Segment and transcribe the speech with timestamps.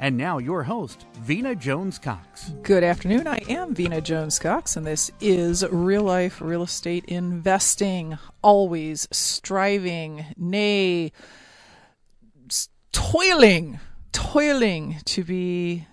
[0.00, 2.50] And now, your host, Vena Jones Cox.
[2.62, 3.26] Good afternoon.
[3.26, 8.16] I am Vena Jones Cox, and this is Real Life Real Estate Investing.
[8.40, 11.10] Always striving, nay,
[12.92, 13.80] toiling,
[14.12, 15.88] toiling to be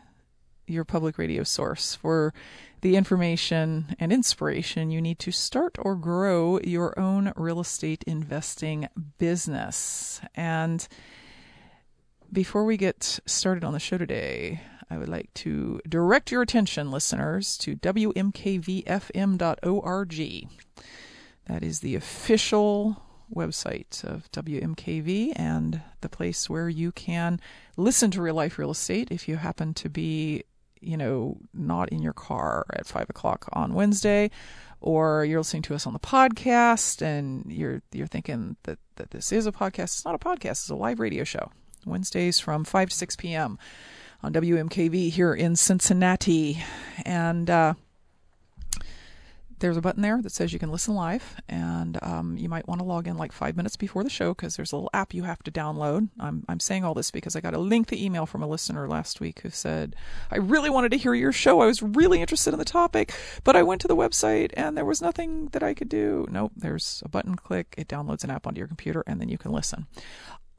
[0.68, 2.32] your public radio source for
[2.82, 8.88] the information and inspiration you need to start or grow your own real estate investing
[9.18, 10.22] business.
[10.36, 10.88] And
[12.36, 16.92] before we get started on the show today, I would like to direct your attention,
[16.92, 18.18] listeners, to WMKVFM.org.
[21.48, 23.02] That is the official
[23.34, 27.40] website of WMKV and the place where you can
[27.78, 30.44] listen to real life real estate if you happen to be,
[30.82, 34.30] you know, not in your car at five o'clock on Wednesday,
[34.82, 39.32] or you're listening to us on the podcast and you're you're thinking that, that this
[39.32, 39.84] is a podcast.
[39.84, 41.50] It's not a podcast, it's a live radio show.
[41.86, 43.58] Wednesdays from 5 to 6 p.m.
[44.24, 46.64] on WMKV here in Cincinnati.
[47.06, 47.74] And uh,
[49.60, 52.80] there's a button there that says you can listen live, and um, you might want
[52.80, 55.24] to log in like five minutes before the show because there's a little app you
[55.24, 56.10] have to download.
[56.20, 59.22] I'm, I'm saying all this because I got a lengthy email from a listener last
[59.22, 59.96] week who said,
[60.30, 61.62] I really wanted to hear your show.
[61.62, 63.14] I was really interested in the topic,
[63.44, 66.28] but I went to the website and there was nothing that I could do.
[66.30, 69.38] Nope, there's a button click, it downloads an app onto your computer, and then you
[69.38, 69.88] can listen.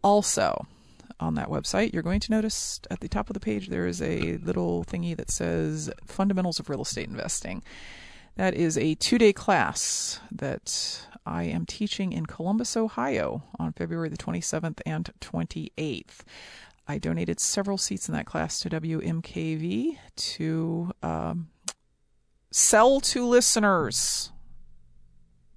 [0.03, 0.67] Also,
[1.19, 4.03] on that website, you're going to notice at the top of the page there is
[4.03, 7.63] a little thingy that says Fundamentals of Real Estate Investing.
[8.37, 14.09] That is a two day class that I am teaching in Columbus, Ohio on February
[14.09, 16.21] the 27th and 28th.
[16.89, 21.49] I donated several seats in that class to WMKV to um,
[22.53, 24.31] sell to listeners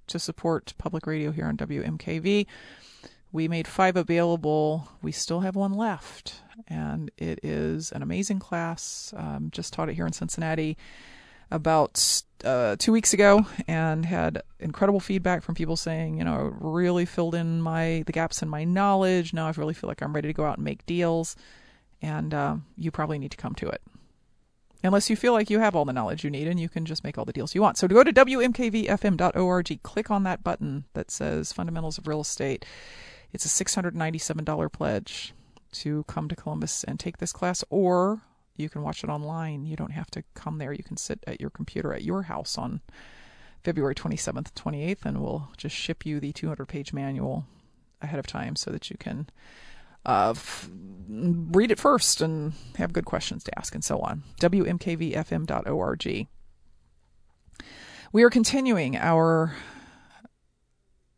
[0.08, 2.46] to support public radio here on WMKV.
[3.32, 4.88] We made five available.
[5.02, 9.14] We still have one left, and it is an amazing class.
[9.16, 10.76] Um, just taught it here in Cincinnati
[11.50, 17.04] about uh, two weeks ago, and had incredible feedback from people saying, you know, really
[17.04, 19.32] filled in my the gaps in my knowledge.
[19.32, 21.36] Now I really feel like I'm ready to go out and make deals,
[22.02, 23.80] and uh, you probably need to come to it
[24.82, 27.04] unless you feel like you have all the knowledge you need and you can just
[27.04, 27.76] make all the deals you want.
[27.76, 32.64] So to go to WMKVFM.org, click on that button that says Fundamentals of Real Estate.
[33.32, 35.34] It's a $697 pledge
[35.72, 38.22] to come to Columbus and take this class, or
[38.56, 39.64] you can watch it online.
[39.66, 40.72] You don't have to come there.
[40.72, 42.80] You can sit at your computer at your house on
[43.62, 47.46] February 27th, 28th, and we'll just ship you the 200 page manual
[48.02, 49.28] ahead of time so that you can
[50.06, 50.68] uh, f-
[51.08, 54.22] read it first and have good questions to ask and so on.
[54.40, 56.28] WMKVFM.org.
[58.12, 59.54] We are continuing our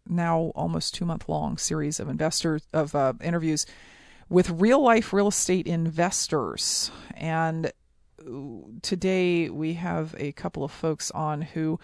[0.08, 3.66] now almost two month long series of investors of uh, interviews
[4.28, 6.90] with real life real estate investors.
[7.14, 7.72] And
[8.82, 11.78] today we have a couple of folks on who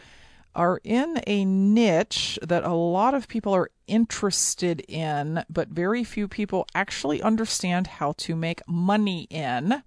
[0.54, 6.26] are in a niche that a lot of people are interested in but very few
[6.26, 9.82] people actually understand how to make money in.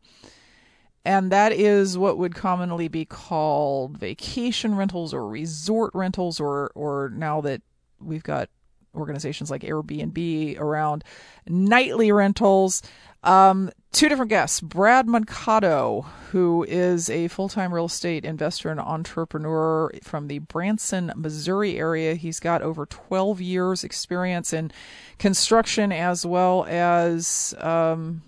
[1.04, 7.12] And that is what would commonly be called vacation rentals or resort rentals or or
[7.16, 7.62] now that
[8.04, 8.50] we've got
[8.96, 11.04] organizations like Airbnb around
[11.48, 12.82] nightly rentals.
[13.24, 16.02] Um, two different guests Brad Mankato,
[16.32, 22.16] who is a full time real estate investor and entrepreneur from the Branson, Missouri area.
[22.16, 24.72] He's got over 12 years' experience in
[25.20, 28.24] construction as well as um,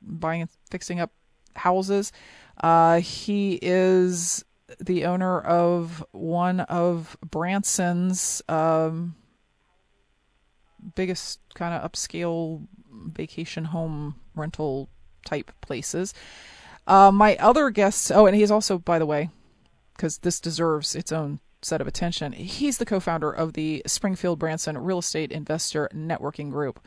[0.00, 1.12] buying and fixing up
[1.54, 2.12] houses.
[2.60, 4.44] Uh, he is
[4.80, 9.16] the owner of one of Branson's um,
[10.94, 14.88] biggest kind of upscale vacation home rental
[15.24, 16.14] type places.
[16.86, 19.30] Uh, my other guests, oh, and he's also, by the way,
[19.96, 22.32] because this deserves its own set of attention.
[22.32, 26.80] He's the co-founder of the Springfield Branson Real Estate Investor Networking Group,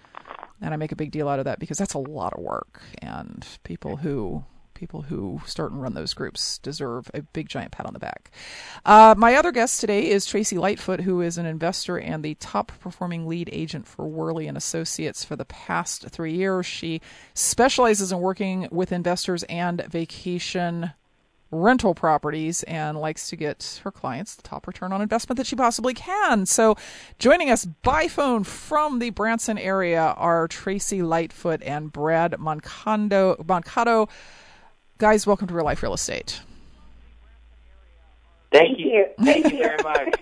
[0.61, 2.81] and I make a big deal out of that because that's a lot of work,
[3.01, 4.43] and people who
[4.81, 8.31] people who start and run those groups deserve a big giant pat on the back.
[8.83, 12.71] Uh, my other guest today is Tracy Lightfoot, who is an investor and the top
[12.79, 16.65] performing lead agent for Worley and Associates for the past three years.
[16.65, 16.99] She
[17.35, 20.93] specializes in working with investors and vacation
[21.51, 25.55] rental properties and likes to get her clients the top return on investment that she
[25.55, 26.47] possibly can.
[26.47, 26.75] So,
[27.19, 33.37] joining us by phone from the Branson area are Tracy Lightfoot and Brad Moncado.
[33.45, 34.09] Moncado
[35.01, 36.41] Guys, welcome to Real Life Real Estate.
[38.51, 39.07] Thank you.
[39.23, 40.13] Thank you very much.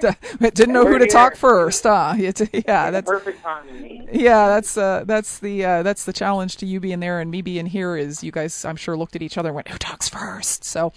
[0.54, 1.12] Didn't know We're who to here.
[1.12, 2.14] talk first, huh?
[2.16, 4.08] yeah, that's perfect timing.
[4.12, 7.42] Yeah, that's uh, that's the uh, that's the challenge to you being there and me
[7.42, 7.96] being here.
[7.96, 10.62] Is you guys, I'm sure, looked at each other and went, "Who talks first?
[10.62, 10.92] So,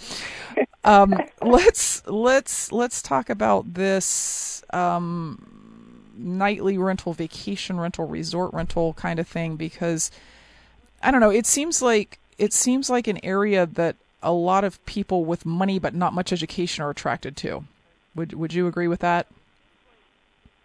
[0.84, 9.18] um, let's let's let's talk about this um, nightly rental, vacation rental, resort rental kind
[9.18, 10.12] of thing because
[11.02, 11.32] I don't know.
[11.32, 15.78] It seems like it seems like an area that a lot of people with money
[15.78, 17.64] but not much education are attracted to.
[18.16, 19.28] Would would you agree with that?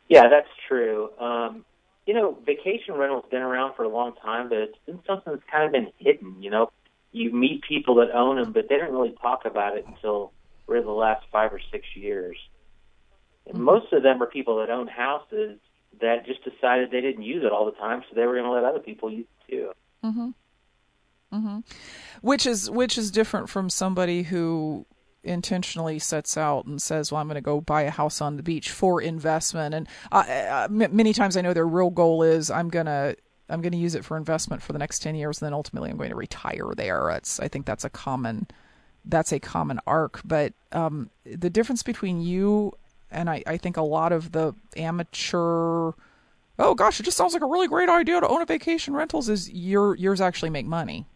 [0.08, 1.10] Yeah, that's true.
[1.20, 1.64] Um,
[2.06, 5.50] you know, vacation rental's been around for a long time, but it's been something that's
[5.50, 6.42] kind of been hidden.
[6.42, 6.70] You know,
[7.12, 10.32] you meet people that own them, but they don't really talk about it until
[10.66, 12.36] really the last five or six years.
[13.46, 13.64] And mm-hmm.
[13.64, 15.58] most of them are people that own houses
[16.00, 18.50] that just decided they didn't use it all the time, so they were going to
[18.50, 19.70] let other people use it too.
[20.04, 20.30] Mm-hmm.
[21.32, 21.60] Mm-hmm.
[22.20, 24.86] Which is which is different from somebody who
[25.22, 28.42] intentionally sets out and says, "Well, I'm going to go buy a house on the
[28.42, 29.88] beach for investment." And
[30.70, 33.16] many times, I know their real goal is, "I'm going to."
[33.48, 35.88] I'm going to use it for investment for the next 10 years and then ultimately
[35.88, 37.10] I'm going to retire there.
[37.10, 38.48] It's I think that's a common
[39.04, 42.72] that's a common arc, but um, the difference between you
[43.08, 45.92] and I, I think a lot of the amateur
[46.58, 49.28] oh gosh, it just sounds like a really great idea to own a vacation rentals
[49.28, 51.06] is your yours actually make money.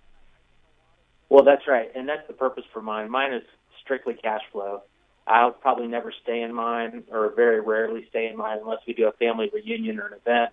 [1.30, 3.10] Well, that's right, and that's the purpose for mine.
[3.10, 3.42] Mine is
[3.82, 4.82] strictly cash flow.
[5.26, 9.06] I'll probably never stay in mine, or very rarely stay in mine, unless we do
[9.06, 10.50] a family reunion or an event.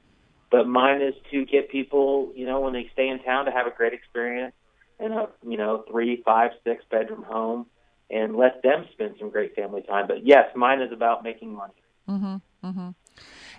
[0.51, 3.65] But mine is to get people, you know, when they stay in town, to have
[3.65, 4.53] a great experience
[4.99, 7.65] in a, you know, three, five, six bedroom home,
[8.11, 10.05] and let them spend some great family time.
[10.07, 11.73] But yes, mine is about making money.
[12.07, 12.41] Mhm.
[12.63, 12.95] Mhm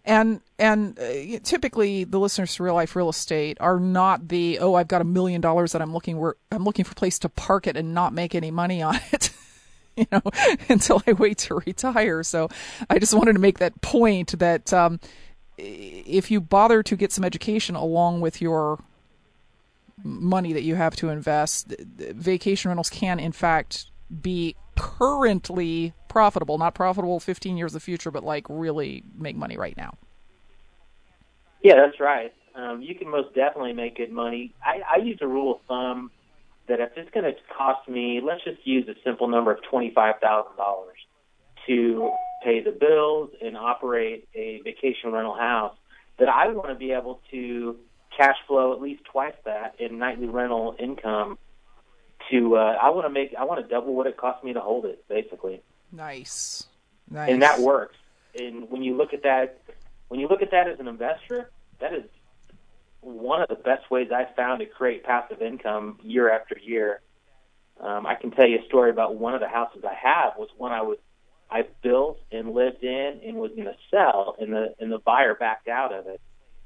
[0.04, 4.74] and and uh, typically the listeners to real life real estate are not the oh
[4.74, 7.28] I've got a million dollars that I'm looking where I'm looking for a place to
[7.28, 9.30] park it and not make any money on it.
[9.96, 10.22] you know,
[10.68, 12.22] until I wait to retire.
[12.22, 12.48] So
[12.88, 15.00] I just wanted to make that point that um,
[15.58, 18.78] if you bother to get some education along with your
[20.04, 23.86] money that you have to invest, vacation rentals can, in fact,
[24.22, 29.56] be currently profitable, not profitable 15 years of the future, but like really make money
[29.56, 29.94] right now.
[31.62, 32.32] Yeah, that's right.
[32.54, 34.54] Um, you can most definitely make good money.
[34.64, 36.10] I, I use a rule of thumb
[36.68, 40.18] that if it's going to cost me, let's just use a simple number of $25,000
[41.66, 42.10] to
[42.44, 45.74] pay the bills and operate a vacation rental house,
[46.18, 47.76] that I would want to be able to
[48.16, 51.38] cash flow at least twice that in nightly rental income
[52.30, 54.60] to uh, I want to make I want to double what it cost me to
[54.60, 55.62] hold it basically.
[55.92, 56.66] Nice.
[57.10, 57.30] Nice.
[57.30, 57.96] And that works.
[58.38, 59.60] And when you look at that
[60.08, 62.04] when you look at that as an investor, that is
[63.00, 67.00] one of the best ways I've found to create passive income year after year.
[67.80, 70.48] Um, I can tell you a story about one of the houses I have was
[70.56, 70.98] one I was
[71.50, 75.34] I built and lived in and was going to sell, and the and the buyer
[75.34, 76.20] backed out of it,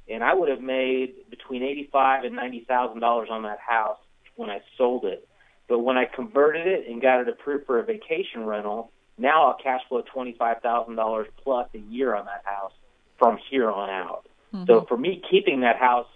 [0.08, 3.98] and I would have made between eighty five and ninety thousand dollars on that house
[4.36, 5.28] when I sold it.
[5.72, 9.56] But when I converted it and got it approved for a vacation rental, now I'll
[9.56, 12.74] cash flow twenty five thousand dollars plus a year on that house
[13.18, 14.28] from here on out.
[14.52, 14.66] Mm-hmm.
[14.66, 16.08] So for me, keeping that house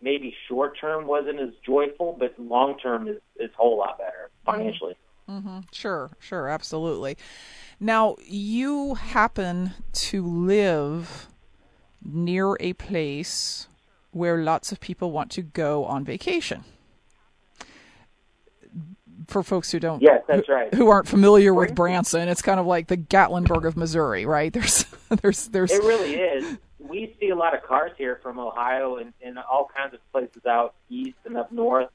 [0.00, 4.30] maybe short term wasn't as joyful, but long term is is a whole lot better
[4.46, 4.94] financially.
[5.28, 5.58] Mm-hmm.
[5.72, 7.18] Sure, sure, absolutely.
[7.80, 11.26] Now you happen to live
[12.00, 13.66] near a place
[14.12, 16.62] where lots of people want to go on vacation
[19.30, 20.72] for folks who don't yes that's right.
[20.74, 24.52] who aren't familiar with Branson it's kind of like the Gatlinburg of Missouri right?
[24.60, 24.84] There's
[25.22, 26.58] there's there's it really is.
[26.78, 30.44] We see a lot of cars here from Ohio and, and all kinds of places
[30.46, 31.88] out east and up north.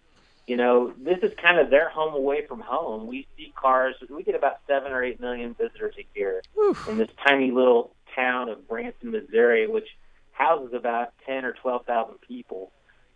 [0.48, 3.08] You know this is kind of their home away from home.
[3.08, 6.88] We see cars we get about seven or eight million visitors a year Oof.
[6.88, 9.88] in this tiny little town of Branson Missouri which
[10.32, 12.72] houses about ten or twelve thousand people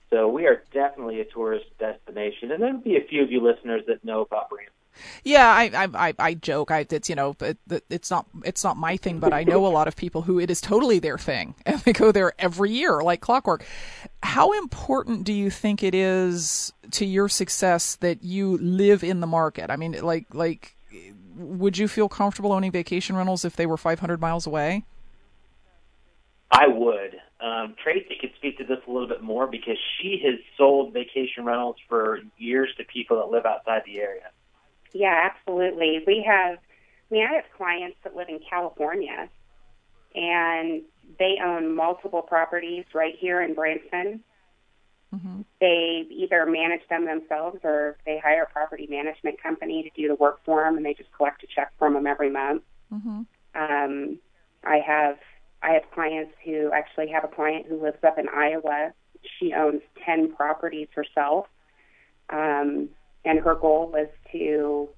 [0.09, 3.83] so we are definitely a tourist destination, and there'll be a few of you listeners
[3.87, 4.73] that know about Branson
[5.23, 6.71] Yeah, I, I, I joke.
[6.71, 7.57] I, it's you know, it,
[7.89, 10.49] it's not it's not my thing, but I know a lot of people who it
[10.49, 13.63] is totally their thing, and they go there every year like clockwork.
[14.23, 19.27] How important do you think it is to your success that you live in the
[19.27, 19.69] market?
[19.69, 20.75] I mean, like like,
[21.35, 24.85] would you feel comfortable owning vacation rentals if they were 500 miles away?
[26.51, 27.21] I would.
[27.41, 31.45] Um, Tracy could speak to this a little bit more because she has sold vacation
[31.45, 34.29] rentals for years to people that live outside the area.
[34.91, 36.03] Yeah, absolutely.
[36.05, 39.29] We have, I mean, I have clients that live in California,
[40.15, 40.81] and
[41.17, 44.21] they own multiple properties right here in Branson.
[45.13, 45.41] Mm-hmm.
[45.61, 50.15] They either manage them themselves or they hire a property management company to do the
[50.15, 52.63] work for them, and they just collect a check from them every month.
[52.93, 53.21] Mm-hmm.
[53.55, 54.19] Um,
[54.63, 55.17] I have
[55.61, 58.93] I have clients who actually have a client who lives up in Iowa.
[59.39, 61.47] She owns ten properties herself.
[62.29, 62.89] Um,
[63.25, 64.89] and her goal was to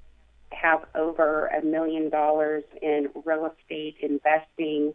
[0.52, 4.94] have over a million dollars in real estate investing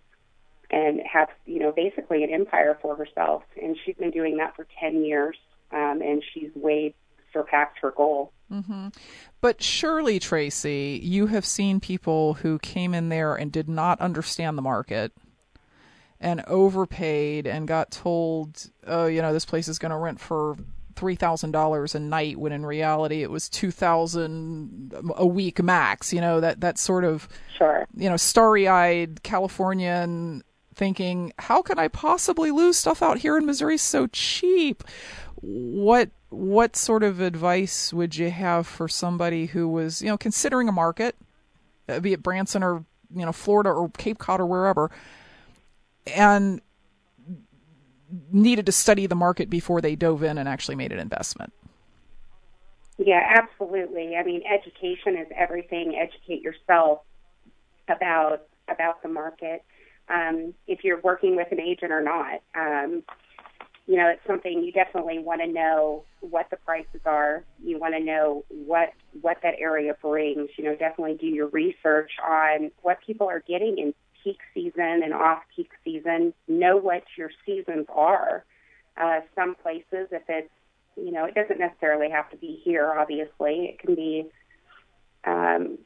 [0.71, 4.67] and have you know basically an empire for herself and she's been doing that for
[4.81, 5.37] 10 years
[5.73, 6.95] um, and she's way
[7.33, 8.89] surpassed her goal mm-hmm.
[9.41, 14.59] but surely tracy you have seen people who came in there and did not understand
[14.59, 15.13] the market
[16.21, 20.57] and overpaid and got told oh you know this place is going to rent for
[20.97, 26.13] three thousand dollars a night when in reality it was two thousand a week max.
[26.13, 27.87] You know that that sort of sure.
[27.95, 30.43] you know starry eyed Californian
[30.75, 34.85] thinking, how can I possibly lose stuff out here in Missouri so cheap?
[35.41, 40.69] What what sort of advice would you have for somebody who was you know considering
[40.69, 41.17] a market,
[42.01, 44.91] be it Branson or you know Florida or Cape Cod or wherever,
[46.07, 46.61] and
[48.31, 51.53] needed to study the market before they dove in and actually made an investment.
[52.99, 54.17] Yeah, absolutely.
[54.17, 55.97] I mean, education is everything.
[55.97, 57.01] Educate yourself
[57.89, 59.65] about about the market.
[60.09, 63.03] Um, if you're working with an agent or not, um,
[63.87, 67.45] you know, it's something you definitely want to know what the prices are.
[67.63, 70.49] You want to know what what that area brings.
[70.57, 73.95] You know, definitely do your research on what people are getting in
[74.27, 76.35] peak season and off peak season.
[76.49, 78.45] Know what your seasons are.
[79.01, 80.51] Uh, some places, if it's,
[80.97, 83.67] you know, it doesn't necessarily have to be here, obviously.
[83.67, 84.27] It can be
[85.25, 85.79] um,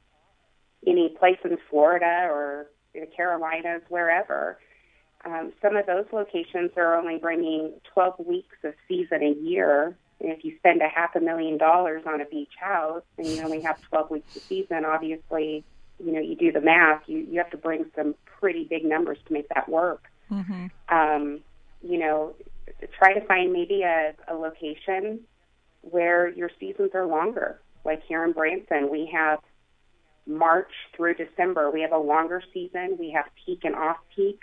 [0.87, 4.59] any place in Florida or the Carolinas, wherever.
[5.27, 9.97] Um, some of those locations are only bringing 12 weeks of season a year.
[10.21, 13.43] And if you spend a half a million dollars on a beach house and you
[13.43, 15.65] only have 12 weeks of season, obviously
[16.03, 19.19] you know you do the math, you you have to bring some pretty big numbers
[19.27, 20.05] to make that work.
[20.31, 20.67] Mm-hmm.
[20.89, 21.41] Um,
[21.83, 22.35] you know,
[22.99, 25.21] try to find maybe a, a location
[25.83, 27.61] where your seasons are longer.
[27.85, 29.41] Like here in Branson, we have
[30.27, 31.71] March through December.
[31.71, 32.97] We have a longer season.
[32.99, 34.43] We have peak and off peak.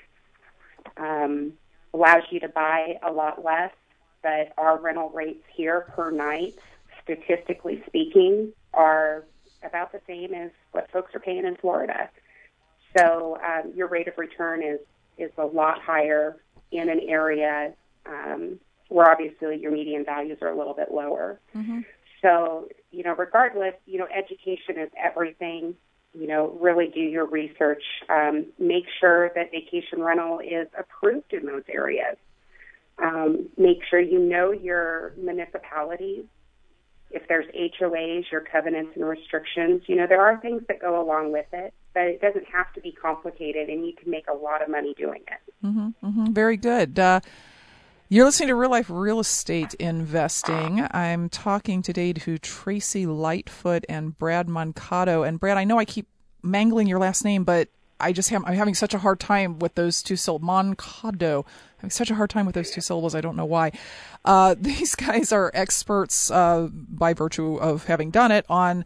[0.97, 1.53] Um,
[1.93, 3.71] allows you to buy a lot less,
[4.23, 6.55] but our rental rates here per night,
[7.03, 9.25] statistically speaking, are
[9.63, 12.09] about the same as what folks are paying in Florida.
[12.97, 14.79] So um, your rate of return is
[15.17, 16.37] is a lot higher
[16.71, 17.73] in an area
[18.05, 18.59] um,
[18.89, 21.39] where obviously your median values are a little bit lower.
[21.55, 21.79] Mm-hmm.
[22.21, 25.75] So you know, regardless, you know, education is everything.
[26.13, 27.83] You know, really do your research.
[28.09, 32.17] Um, make sure that vacation rental is approved in those areas.
[32.97, 36.25] Um, make sure you know your municipalities
[37.11, 41.31] if there's HOAs, your covenants and restrictions, you know, there are things that go along
[41.31, 44.61] with it, but it doesn't have to be complicated, and you can make a lot
[44.61, 45.65] of money doing it.
[45.65, 46.99] Mm-hmm, mm-hmm, very good.
[46.99, 47.21] Uh,
[48.09, 50.87] you're listening to Real Life Real Estate Investing.
[50.91, 55.27] I'm talking today to Tracy Lightfoot and Brad Moncado.
[55.27, 56.07] And Brad, I know I keep
[56.41, 57.67] mangling your last name, but
[57.99, 60.47] I just have, I'm having such a hard time with those two syllables.
[60.47, 61.39] Moncado.
[61.45, 63.15] I'm having such a hard time with those two syllables.
[63.15, 63.71] I don't know why.
[64.23, 68.85] Uh, these guys are experts uh, by virtue of having done it on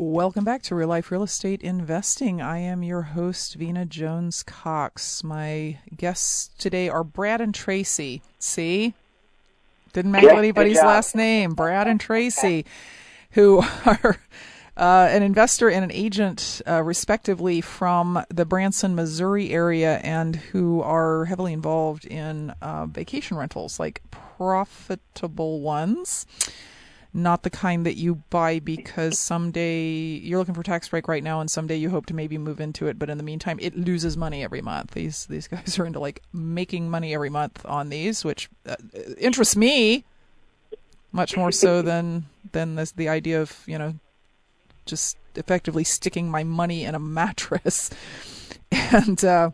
[0.00, 2.40] Welcome back to Real Life Real Estate Investing.
[2.40, 5.24] I am your host, Vena Jones Cox.
[5.24, 8.22] My guests today are Brad and Tracy.
[8.38, 8.94] See?
[9.92, 11.54] Didn't make anybody's last name.
[11.54, 12.64] Brad and Tracy,
[13.32, 14.18] who are
[14.76, 20.80] uh, an investor and an agent, uh, respectively, from the Branson, Missouri area, and who
[20.80, 26.24] are heavily involved in uh, vacation rentals, like profitable ones.
[27.18, 31.40] Not the kind that you buy because someday you're looking for tax break right now,
[31.40, 32.96] and someday you hope to maybe move into it.
[32.96, 34.92] But in the meantime, it loses money every month.
[34.92, 38.76] These these guys are into like making money every month on these, which uh,
[39.18, 40.04] interests me
[41.10, 43.94] much more so than than this, the idea of you know
[44.86, 47.90] just effectively sticking my money in a mattress.
[48.70, 49.50] and uh,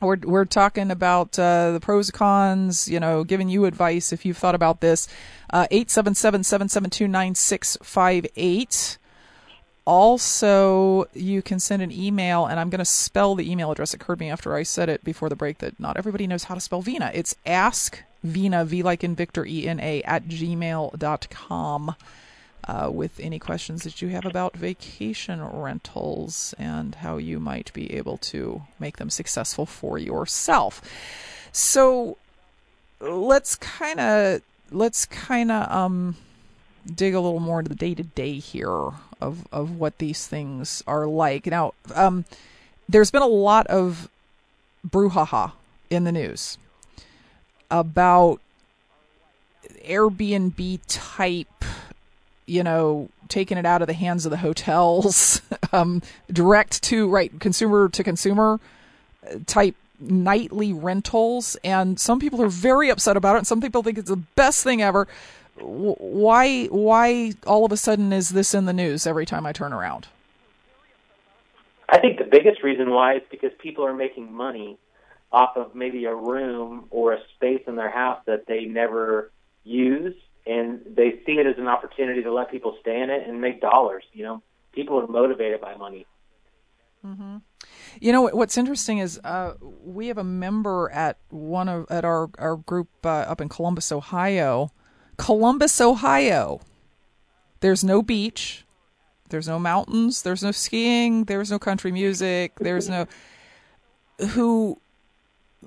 [0.00, 2.88] we're we're talking about uh, the pros and cons.
[2.88, 5.08] You know, giving you advice if you've thought about this.
[5.50, 8.98] Uh, eight seven seven seven seven two nine six five eight.
[9.86, 13.92] Also, you can send an email, and I'm going to spell the email address.
[13.92, 16.44] It occurred to me after I said it before the break that not everybody knows
[16.44, 17.10] how to spell Vena.
[17.12, 21.94] It's ask Vena, V like in Victor, E N A, at gmail.com
[22.66, 27.94] uh, with any questions that you have about vacation rentals and how you might be
[27.94, 30.82] able to make them successful for yourself.
[31.52, 32.16] So
[33.00, 36.16] let's kind of let's kind of um,
[36.94, 38.90] dig a little more into the day to day here
[39.20, 41.46] of of what these things are like.
[41.46, 42.24] Now, um,
[42.88, 44.08] there's been a lot of
[44.88, 45.52] brouhaha
[45.90, 46.56] in the news
[47.70, 48.40] about
[49.84, 51.64] Airbnb type
[52.50, 55.40] you know, taking it out of the hands of the hotels,
[55.72, 56.02] um,
[56.32, 58.58] direct to right consumer to consumer
[59.26, 63.84] uh, type nightly rentals, and some people are very upset about it, and some people
[63.84, 65.06] think it's the best thing ever.
[65.58, 66.66] Why?
[66.66, 70.08] Why all of a sudden is this in the news every time I turn around?
[71.88, 74.76] I think the biggest reason why is because people are making money
[75.30, 79.30] off of maybe a room or a space in their house that they never
[79.62, 80.14] use
[80.46, 83.60] and they see it as an opportunity to let people stay in it and make
[83.60, 84.04] dollars.
[84.12, 84.42] You know,
[84.72, 86.06] people are motivated by money.
[87.04, 87.38] Mm-hmm.
[88.00, 92.30] You know what's interesting is uh, we have a member at one of at our
[92.38, 94.72] our group uh, up in Columbus, Ohio.
[95.16, 96.60] Columbus, Ohio.
[97.60, 98.64] There's no beach.
[99.28, 100.22] There's no mountains.
[100.22, 101.24] There's no skiing.
[101.24, 102.54] There's no country music.
[102.58, 103.06] There's no
[104.30, 104.80] who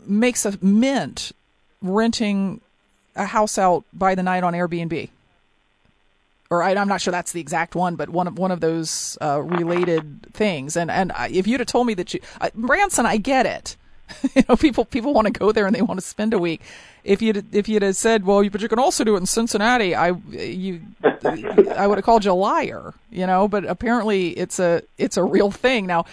[0.05, 1.31] makes a mint
[1.81, 2.61] renting
[3.15, 5.09] a house out by the night on Airbnb.
[6.49, 9.17] Or I, am not sure that's the exact one, but one of one of those
[9.21, 10.77] uh, related things.
[10.77, 13.75] And and if you'd have told me that you, uh, Branson, I get it.
[14.35, 16.61] you know, people people want to go there and they want to spend a week.
[17.03, 19.95] If you'd if you'd have said, well, but you can also do it in Cincinnati,
[19.95, 22.93] I you I would have called you a liar.
[23.09, 26.05] You know, but apparently it's a it's a real thing now.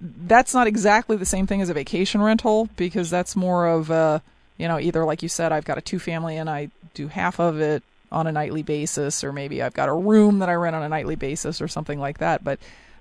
[0.00, 4.22] That's not exactly the same thing as a vacation rental because that's more of a
[4.58, 7.38] you know, either like you said, I've got a two family and I do half
[7.40, 10.76] of it on a nightly basis, or maybe I've got a room that I rent
[10.76, 12.44] on a nightly basis, or something like that.
[12.44, 12.58] But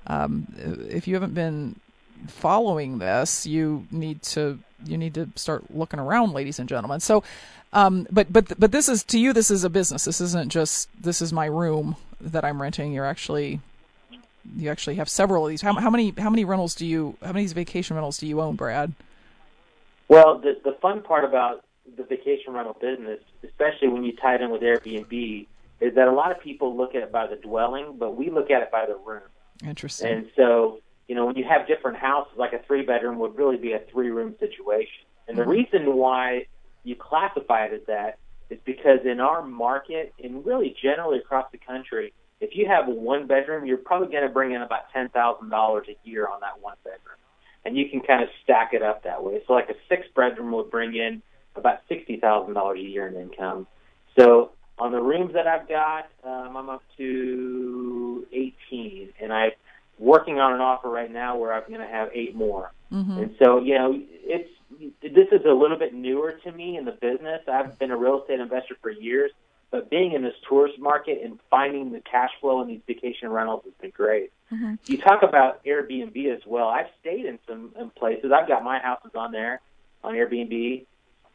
[0.07, 0.47] um,
[0.89, 1.75] if you haven't been
[2.27, 6.99] following this, you need to you need to start looking around, ladies and gentlemen.
[6.99, 7.23] So,
[7.73, 9.33] um, but but but this is to you.
[9.33, 10.05] This is a business.
[10.05, 12.93] This isn't just this is my room that I'm renting.
[12.93, 13.59] You're actually
[14.55, 15.61] you actually have several of these.
[15.61, 18.55] How, how many how many rentals do you how many vacation rentals do you own,
[18.55, 18.93] Brad?
[20.11, 21.63] Well, the the fun part about
[21.95, 25.47] the vacation rental business, especially when you tie it in with Airbnb,
[25.79, 28.51] is that a lot of people look at it by the dwelling, but we look
[28.51, 29.23] at it by the room.
[29.63, 30.11] Interesting.
[30.11, 33.55] And so, you know, when you have different houses, like a three bedroom would really
[33.55, 35.05] be a three room situation.
[35.29, 35.51] And the mm-hmm.
[35.51, 36.47] reason why
[36.83, 38.19] you classify it as that
[38.49, 42.91] is because in our market, and really generally across the country, if you have a
[42.91, 46.41] one bedroom, you're probably going to bring in about ten thousand dollars a year on
[46.41, 47.10] that one bedroom
[47.65, 49.41] and you can kind of stack it up that way.
[49.47, 51.21] So like a six bedroom would bring in
[51.55, 53.67] about sixty thousand dollars a year in income.
[54.17, 59.51] So on the rooms that I've got, um, I'm up to eighteen, and I'm
[59.99, 62.71] working on an offer right now where I'm going to have eight more.
[62.91, 63.17] Mm-hmm.
[63.19, 63.93] And so you know,
[64.23, 64.49] it's
[65.01, 67.41] this is a little bit newer to me in the business.
[67.47, 69.31] I've been a real estate investor for years,
[69.71, 73.63] but being in this tourist market and finding the cash flow in these vacation rentals
[73.63, 74.31] has been great.
[74.51, 74.75] Mm-hmm.
[74.85, 76.67] You talk about Airbnb as well.
[76.67, 78.31] I've stayed in some in places.
[78.37, 79.61] I've got my houses on there
[80.03, 80.85] on Airbnb,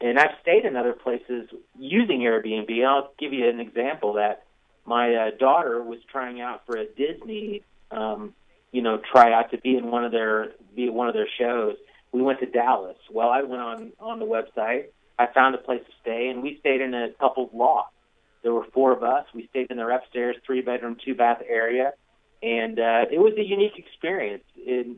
[0.02, 2.86] and I've stayed in other places using Airbnb.
[2.86, 4.44] I'll give you an example that
[4.84, 8.34] my uh, daughter was trying out for a Disney, um,
[8.70, 11.76] you know, tryout to be in one of their be one of their shows.
[12.12, 12.98] We went to Dallas.
[13.10, 14.88] Well, I went on on the website.
[15.18, 17.95] I found a place to stay, and we stayed in a couple's loft
[18.46, 19.24] there were four of us.
[19.34, 21.94] We stayed in their upstairs, three bedroom, two bath area,
[22.44, 24.44] and uh, it was a unique experience.
[24.64, 24.96] And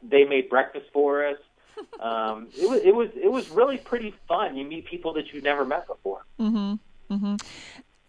[0.00, 1.38] they made breakfast for us.
[2.00, 4.56] Um, it was it was it was really pretty fun.
[4.56, 6.24] You meet people that you've never met before.
[6.40, 6.74] Mm-hmm.
[7.14, 7.36] Mm-hmm.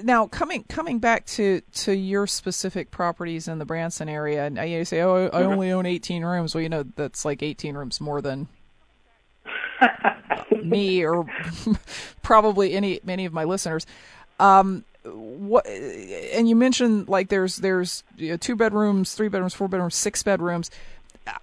[0.05, 4.85] now coming coming back to to your specific properties in the Branson area, and you
[4.85, 5.45] say, "Oh, I Mhm.
[5.51, 8.47] only own 18 rooms." Well, you know that's like 18 rooms more than
[10.63, 11.25] me or
[12.23, 13.85] probably any many of my listeners.
[14.39, 19.67] Um, what and you mentioned like there's there's you know, two bedrooms, three bedrooms, four
[19.67, 20.71] bedrooms, six bedrooms.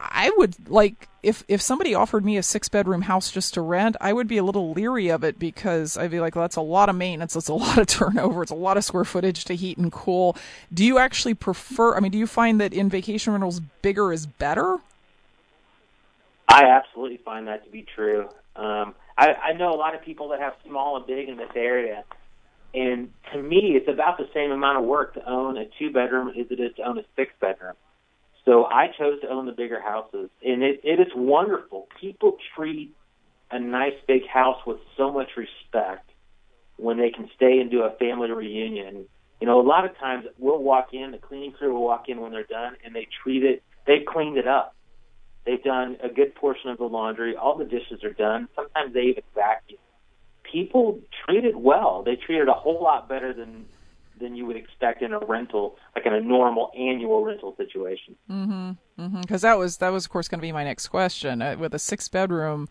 [0.01, 3.97] I would like if if somebody offered me a six bedroom house just to rent,
[4.01, 6.61] I would be a little leery of it because I'd be like, well, that's a
[6.61, 9.55] lot of maintenance, that's a lot of turnover, it's a lot of square footage to
[9.55, 10.37] heat and cool.
[10.73, 11.97] Do you actually prefer?
[11.97, 14.79] I mean, do you find that in vacation rentals, bigger is better?
[16.49, 18.29] I absolutely find that to be true.
[18.55, 21.51] Um, I, I know a lot of people that have small and big in this
[21.55, 22.05] area,
[22.77, 26.29] and to me, it's about the same amount of work to own a two bedroom
[26.29, 27.73] as it is to own a six bedroom.
[28.45, 31.89] So I chose to own the bigger houses, and it, it is wonderful.
[31.99, 32.95] People treat
[33.51, 36.11] a nice big house with so much respect
[36.77, 39.07] when they can stay and do a family reunion.
[39.41, 42.21] You know, a lot of times we'll walk in, the cleaning crew will walk in
[42.21, 43.63] when they're done, and they treat it.
[43.87, 44.77] They've cleaned it up.
[45.47, 47.37] They've done a good portion of the laundry.
[47.37, 48.49] All the dishes are done.
[48.55, 49.79] Sometimes they even vacuum.
[50.53, 52.03] People treat it well.
[52.05, 53.67] They treat it a whole lot better than
[54.19, 58.17] than you would expect in a rental, like in a normal annual rental situation.
[58.31, 59.21] Mm-hmm.
[59.21, 61.43] Because that was that was of course going to be my next question.
[61.43, 62.67] Uh, with a six bedroom,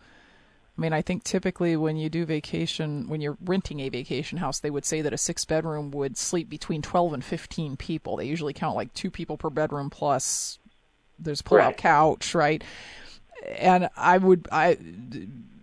[0.76, 4.58] I mean, I think typically when you do vacation, when you're renting a vacation house,
[4.58, 8.16] they would say that a six bedroom would sleep between twelve and fifteen people.
[8.16, 10.58] They usually count like two people per bedroom plus
[11.18, 11.76] there's a pull out Right.
[11.76, 12.62] couch, right?
[13.56, 14.76] And I would I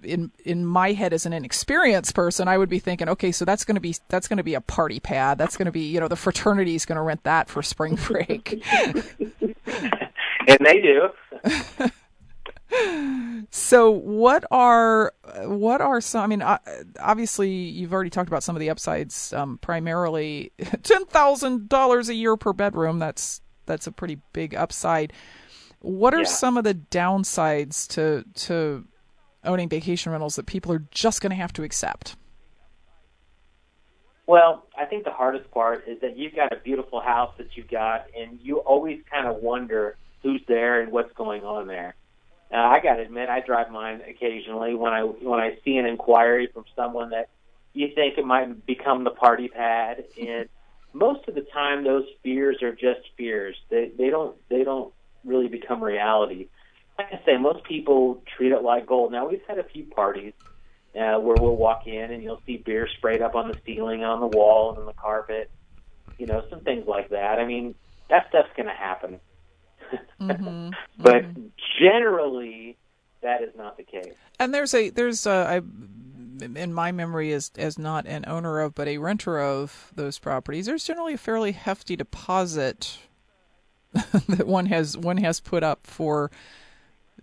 [0.04, 3.64] in in my head as an inexperienced person, I would be thinking, okay, so that's
[3.66, 5.38] going to be that's going to be a party pad.
[5.38, 7.96] That's going to be you know the fraternity is going to rent that for spring
[8.08, 8.64] break.
[10.46, 11.10] And they do.
[13.52, 15.14] So what are
[15.44, 16.24] what are some?
[16.24, 16.58] I mean, uh,
[17.00, 19.32] obviously you've already talked about some of the upsides.
[19.32, 20.52] Um, primarily,
[20.84, 22.98] ten thousand dollars a year per bedroom.
[23.00, 25.14] That's that's a pretty big upside.
[25.80, 26.24] What are Yeah.
[26.26, 28.86] some of the downsides to to
[29.46, 32.16] owning vacation rentals that people are just going to have to accept?
[34.26, 37.70] Well, I think the hardest part is that you've got a beautiful house that you've
[37.70, 41.96] got, and you always kind of wonder who's there and what's going on there.
[42.52, 45.86] Uh, I got to admit, I drive mine occasionally when I when I see an
[45.86, 47.30] inquiry from someone that
[47.74, 50.48] you think it might become the party pad, and
[50.94, 53.56] most of the time those fears are just fears.
[53.70, 54.94] They they don't they don't
[55.26, 56.48] really become reality.
[57.00, 59.12] I say, most people treat it like gold.
[59.12, 60.34] Now we've had a few parties
[60.96, 64.20] uh, where we'll walk in and you'll see beer sprayed up on the ceiling, on
[64.20, 65.50] the wall, and on the carpet.
[66.18, 67.40] You know, some things like that.
[67.40, 67.74] I mean,
[68.10, 69.20] that stuff's going to happen.
[70.22, 70.70] Mm-hmm.
[70.98, 71.26] But
[71.80, 72.78] generally,
[73.22, 74.14] that is not the case.
[74.40, 75.62] And there's a there's a, I,
[76.56, 80.68] in my memory as as not an owner of but a renter of those properties.
[80.68, 83.00] There's generally a fairly hefty deposit
[83.94, 86.32] that one has one has put up for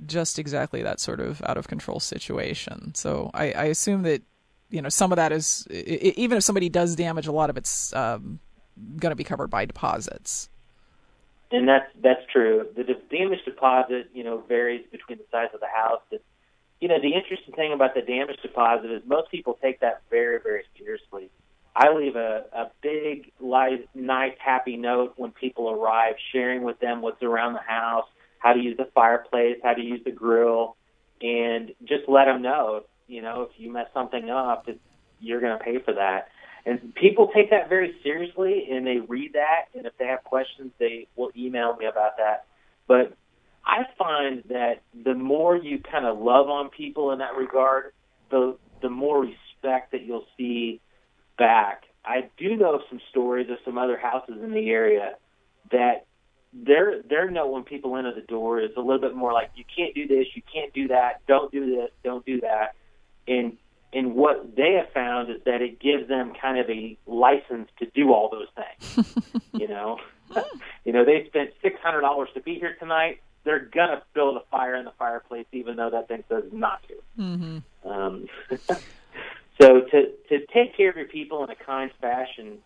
[0.07, 2.95] just exactly that sort of out of control situation.
[2.95, 4.23] So I, I assume that
[4.71, 7.93] you know some of that is even if somebody does damage, a lot of it's
[7.95, 8.41] um,
[8.97, 10.49] going to be covered by deposits.
[11.53, 12.67] And that's that's true.
[12.77, 16.03] The damage deposit, you know, varies between the size of the house.
[16.13, 16.21] And,
[16.81, 20.39] you know, the interesting thing about the damage deposit is most people take that very,
[20.41, 21.29] very seriously.
[21.75, 27.01] I leave a, a big, light, nice, happy note when people arrive, sharing with them
[27.01, 28.07] what's around the house,
[28.41, 30.77] how to use the fireplace, how to use the grill,
[31.23, 34.69] and just let them know, you know, if you mess something up,
[35.21, 36.29] you're going to pay for that.
[36.67, 40.73] And people take that very seriously, and they read that, and if they have questions,
[40.79, 42.47] they will email me about that.
[42.87, 43.17] But
[43.65, 47.93] I find that the more you kind of love on people in that regard,
[48.31, 50.81] the the more respect that you'll see
[51.39, 51.85] back.
[52.05, 55.17] I do know some stories of some other houses in the area
[55.71, 56.07] that
[56.53, 59.65] their their note when people enter the door is a little bit more like you
[59.77, 62.75] can't do this, you can't do that, don't do this, don't do that.
[63.29, 63.57] And
[63.93, 67.87] and what they have found is that it gives them kind of a license to
[67.87, 69.17] do all those things.
[69.53, 69.99] you know,
[70.85, 73.21] you know they spent six hundred dollars to be here tonight.
[73.45, 76.95] They're gonna build a fire in the fireplace, even though that thing says not to.
[77.19, 77.89] Mm-hmm.
[77.89, 78.27] Um,
[79.61, 82.59] so to to take care of your people in a kind fashion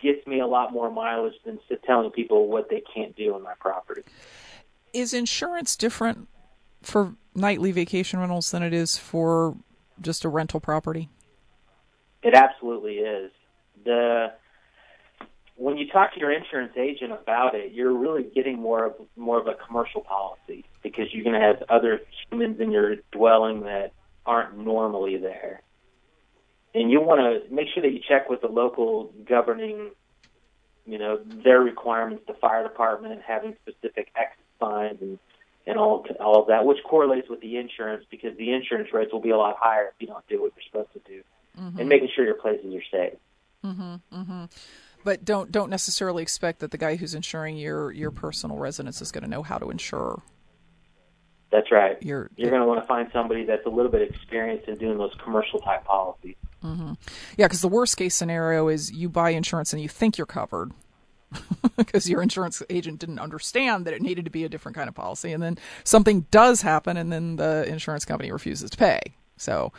[0.00, 3.54] gets me a lot more mileage than telling people what they can't do on my
[3.60, 4.02] property.
[4.92, 6.28] Is insurance different
[6.82, 9.56] for nightly vacation rentals than it is for
[10.00, 11.08] just a rental property?
[12.22, 13.30] It absolutely is.
[13.84, 14.32] The
[15.58, 19.40] when you talk to your insurance agent about it, you're really getting more of more
[19.40, 23.92] of a commercial policy because you're going to have other humans in your dwelling that
[24.24, 25.62] aren't normally there.
[26.74, 29.90] And you want to make sure that you check with the local governing,
[30.86, 35.18] you know, their requirements, the fire department and having specific exit signs and
[35.66, 39.20] and all all of that, which correlates with the insurance because the insurance rates will
[39.20, 41.22] be a lot higher if you don't do what you're supposed to do,
[41.60, 41.78] mm-hmm.
[41.78, 43.18] and making sure your places are safe.
[43.64, 44.44] Mm-hmm, mm-hmm.
[45.04, 49.12] But don't don't necessarily expect that the guy who's insuring your your personal residence is
[49.12, 50.22] going to know how to insure.
[51.50, 52.02] That's right.
[52.02, 54.98] You're you're going to want to find somebody that's a little bit experienced in doing
[54.98, 56.36] those commercial type policies.
[56.62, 56.92] Mm-hmm.
[57.36, 60.72] Yeah, because the worst case scenario is you buy insurance and you think you're covered
[61.76, 64.94] because your insurance agent didn't understand that it needed to be a different kind of
[64.94, 69.00] policy, and then something does happen, and then the insurance company refuses to pay.
[69.36, 69.72] So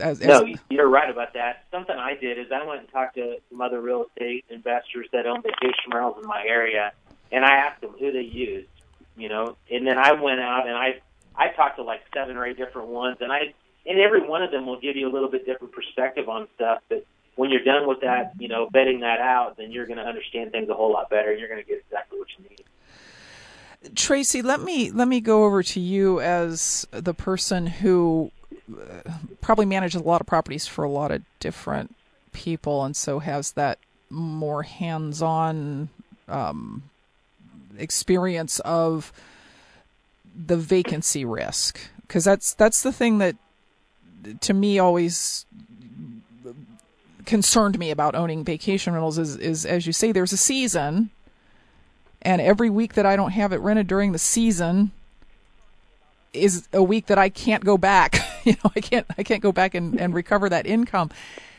[0.00, 1.64] as, as no, you're right about that.
[1.70, 5.26] Something I did is I went and talked to some other real estate investors that
[5.26, 6.92] own vacation rentals in my area,
[7.30, 8.68] and I asked them who they used,
[9.16, 11.00] you know, and then I went out and I
[11.34, 13.54] I talked to like seven or eight different ones, and I
[13.86, 16.82] and every one of them will give you a little bit different perspective on stuff.
[16.88, 17.04] But
[17.36, 20.52] when you're done with that, you know, betting that out, then you're going to understand
[20.52, 21.30] things a whole lot better.
[21.30, 23.96] And you're going to get exactly what you need.
[23.96, 28.30] Tracy, let me let me go over to you as the person who
[29.40, 31.94] probably manages a lot of properties for a lot of different
[32.32, 35.88] people, and so has that more hands-on
[36.28, 36.84] um,
[37.76, 39.12] experience of
[40.34, 43.36] the vacancy risk because that's that's the thing that
[44.40, 45.46] to me always
[47.24, 51.10] concerned me about owning vacation rentals is is as you say there's a season
[52.22, 54.92] and every week that I don't have it rented during the season
[56.32, 58.18] is a week that I can't go back.
[58.44, 61.10] you know, I can't I can't go back and, and recover that income.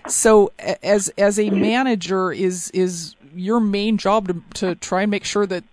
[0.08, 5.24] So as as a manager is is your main job to to try and make
[5.26, 5.64] sure that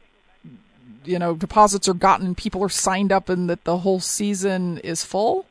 [1.05, 5.05] you know deposits are gotten, people are signed up, and that the whole season is
[5.05, 5.47] full.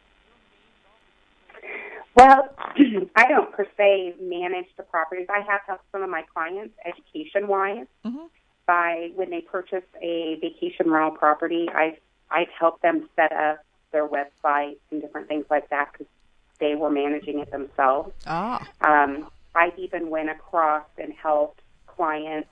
[2.19, 2.49] Well,
[3.15, 5.27] I don't per se manage the properties.
[5.29, 8.25] I have helped some of my clients education wise mm-hmm.
[8.67, 11.67] by when they purchase a vacation rental property.
[11.73, 11.97] I've
[12.29, 16.08] I've helped them set up their website and different things like that because
[16.60, 18.12] they were managing it themselves.
[18.27, 18.67] Ah.
[18.82, 22.49] Um, I even went across and helped clients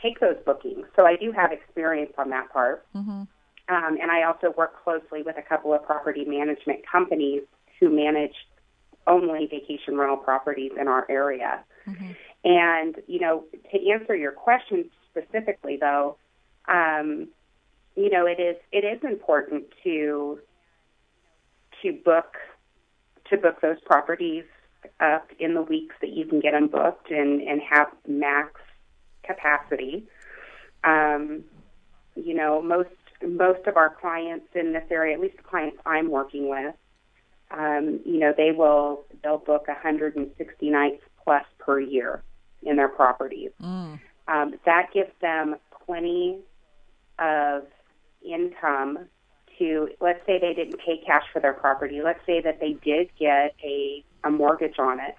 [0.00, 0.86] take those bookings.
[0.96, 2.86] So I do have experience on that part.
[2.94, 3.22] Mm-hmm.
[3.68, 7.42] Um, and I also work closely with a couple of property management companies
[7.78, 8.34] who manage
[9.06, 11.64] only vacation rental properties in our area.
[11.86, 12.12] Mm-hmm.
[12.44, 16.16] And, you know, to answer your question specifically, though,
[16.68, 17.28] um,
[17.96, 20.38] you know, it is it is important to
[21.82, 22.36] to book
[23.30, 24.44] to book those properties
[25.00, 28.60] up in the weeks that you can get them booked and and have max
[29.22, 30.06] capacity.
[30.84, 31.44] Um,
[32.16, 32.90] you know, most
[33.22, 36.74] most of our clients in this area, at least the clients I'm working with,
[37.56, 42.22] um, you know, they will they'll book 160 nights plus per year
[42.62, 43.50] in their properties.
[43.62, 44.00] Mm.
[44.28, 46.38] Um, that gives them plenty
[47.18, 47.64] of
[48.24, 49.06] income
[49.58, 52.00] to let's say they didn't pay cash for their property.
[52.02, 55.16] Let's say that they did get a a mortgage on it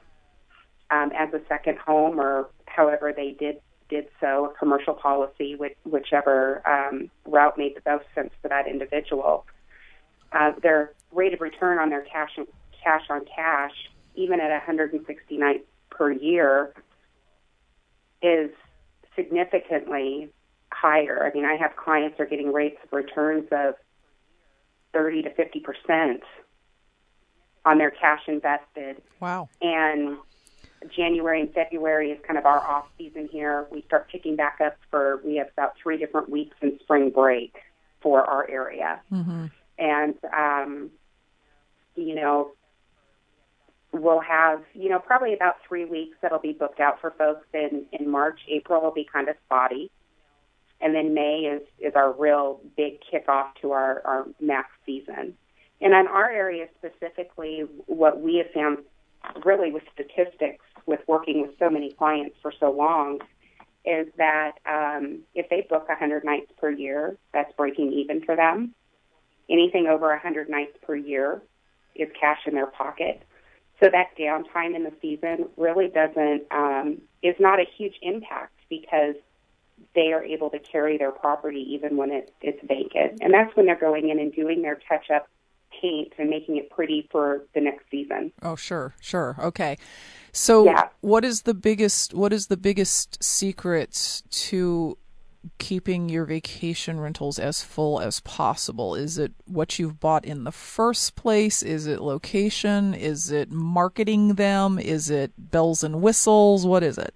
[0.89, 5.75] um, as a second home or however they did did so, a commercial policy, which,
[5.83, 9.45] whichever um, route made the most sense for that individual.
[10.31, 12.37] Uh, their rate of return on their cash
[12.83, 13.71] cash on cash,
[14.15, 16.73] even at 160 nights per year,
[18.21, 18.51] is
[19.15, 20.29] significantly
[20.71, 21.25] higher.
[21.25, 23.75] I mean, I have clients are getting rates of returns of
[24.93, 26.23] 30 to 50 percent
[27.65, 29.01] on their cash invested.
[29.19, 29.49] Wow!
[29.61, 30.17] And
[30.95, 33.67] January and February is kind of our off season here.
[33.71, 37.55] We start picking back up for we have about three different weeks in spring break
[38.01, 39.45] for our area, mm-hmm.
[39.77, 40.91] and um,
[41.95, 42.51] you know
[43.93, 47.85] we'll have you know probably about three weeks that'll be booked out for folks in
[47.91, 48.39] in March.
[48.49, 49.91] April will be kind of spotty,
[50.81, 55.35] and then May is is our real big kickoff to our our max season.
[55.81, 58.79] And in our area specifically, what we have found
[59.45, 63.19] really with statistics, with working with so many clients for so long,
[63.85, 68.73] is that um, if they book 100 nights per year, that's breaking even for them.
[69.49, 71.41] Anything over 100 nights per year
[71.95, 73.21] is cash in their pocket.
[73.81, 79.15] So that downtime in the season really doesn't um, is not a huge impact because
[79.95, 83.19] they are able to carry their property even when it, it's vacant.
[83.21, 85.27] And that's when they're going in and doing their touch up
[85.81, 88.31] paint and making it pretty for the next season.
[88.41, 89.35] Oh, sure, sure.
[89.39, 89.77] Okay.
[90.31, 90.87] So yeah.
[91.01, 94.97] what is the biggest what is the biggest secret to
[95.57, 98.95] keeping your vacation rentals as full as possible?
[98.95, 101.61] Is it what you've bought in the first place?
[101.61, 102.93] Is it location?
[102.93, 104.79] Is it marketing them?
[104.79, 106.65] Is it bells and whistles?
[106.65, 107.13] What is it?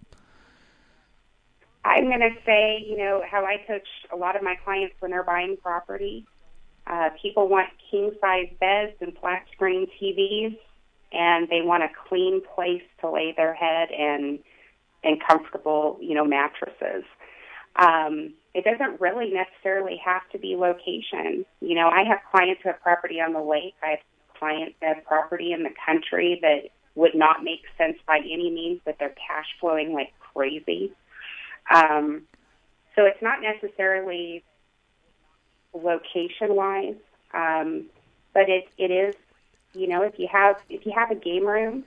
[1.83, 5.11] I'm going to say, you know, how I coach a lot of my clients when
[5.11, 6.25] they're buying property.
[6.85, 10.57] Uh, people want king size beds and flat screen TVs,
[11.11, 14.39] and they want a clean place to lay their head and
[15.03, 17.03] and comfortable, you know, mattresses.
[17.77, 21.45] Um, it doesn't really necessarily have to be location.
[21.61, 23.75] You know, I have clients who have property on the lake.
[23.83, 23.99] I have
[24.39, 28.81] clients that have property in the country that would not make sense by any means,
[28.83, 30.91] but they're cash flowing like crazy.
[31.73, 32.23] Um,
[32.95, 34.43] so it's not necessarily
[35.73, 36.95] location wise,
[37.33, 37.85] um,
[38.33, 39.15] but it it is.
[39.73, 41.83] You know, if you have if you have a game room,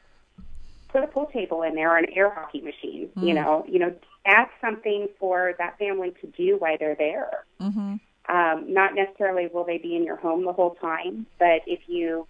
[0.91, 3.11] put a pool table in there or an air hockey machine.
[3.17, 3.27] Mm.
[3.27, 3.95] You know, you know,
[4.27, 7.45] add something for that family to do while they're there.
[7.61, 7.97] Mm-hmm.
[8.29, 12.27] Um, not necessarily will they be in your home the whole time, but if you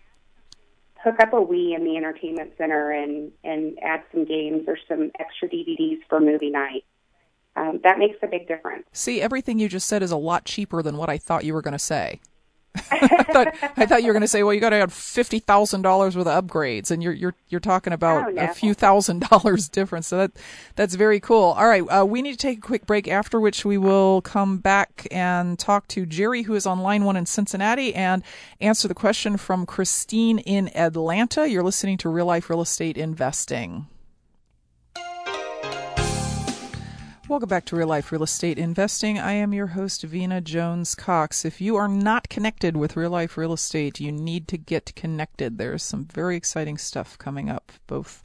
[1.03, 5.11] hook up a Wii in the entertainment center and and add some games or some
[5.19, 6.85] extra DVDs for movie night,
[7.57, 8.87] um, that makes a big difference.
[8.93, 11.63] See, everything you just said is a lot cheaper than what I thought you were
[11.63, 12.21] going to say.
[12.91, 15.41] I thought I thought you were going to say, well, you got to have fifty
[15.41, 18.45] thousand dollars worth of upgrades, and you're you're you're talking about oh, no.
[18.45, 20.07] a few thousand dollars difference.
[20.07, 20.33] So that
[20.77, 21.51] that's very cool.
[21.59, 23.09] All right, uh, we need to take a quick break.
[23.09, 27.17] After which we will come back and talk to Jerry, who is on line one
[27.17, 28.23] in Cincinnati, and
[28.61, 31.49] answer the question from Christine in Atlanta.
[31.49, 33.89] You're listening to Real Life Real Estate Investing.
[37.31, 39.17] Welcome back to Real Life Real Estate Investing.
[39.17, 41.45] I am your host, Vena Jones Cox.
[41.45, 45.57] If you are not connected with Real Life Real Estate, you need to get connected.
[45.57, 48.25] There's some very exciting stuff coming up, both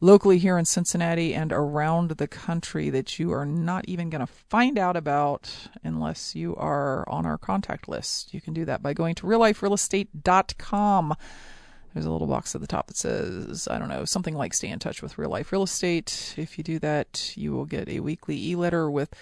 [0.00, 4.32] locally here in Cincinnati and around the country that you are not even going to
[4.32, 8.34] find out about unless you are on our contact list.
[8.34, 11.14] You can do that by going to realliferealestate.com.
[11.94, 14.68] There's a little box at the top that says, I don't know, something like stay
[14.68, 16.34] in touch with real life real estate.
[16.36, 19.12] If you do that, you will get a weekly e letter with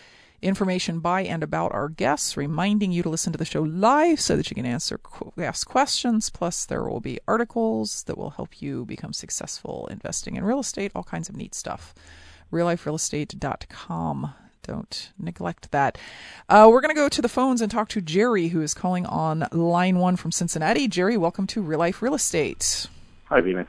[0.40, 4.36] information by and about our guests, reminding you to listen to the show live so
[4.36, 5.00] that you can answer
[5.38, 6.30] ask questions.
[6.30, 10.92] Plus, there will be articles that will help you become successful investing in real estate,
[10.94, 11.94] all kinds of neat stuff.
[12.52, 15.98] realliferealestate.com don't neglect that.
[16.48, 19.06] Uh, we're going to go to the phones and talk to Jerry, who is calling
[19.06, 20.88] on line one from Cincinnati.
[20.88, 22.86] Jerry, welcome to Real Life Real Estate.
[23.26, 23.66] Hi, Vena.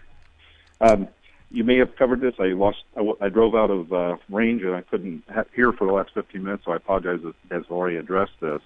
[0.81, 1.07] Um,
[1.51, 2.35] you may have covered this.
[2.39, 2.83] I lost.
[2.95, 6.11] I, I drove out of uh, range and I couldn't ha- hear for the last
[6.13, 8.61] 15 minutes, so I apologize as, as already addressed this.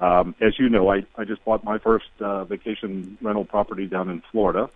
[0.00, 4.10] Um, as you know, I, I just bought my first uh, vacation rental property down
[4.10, 4.68] in Florida,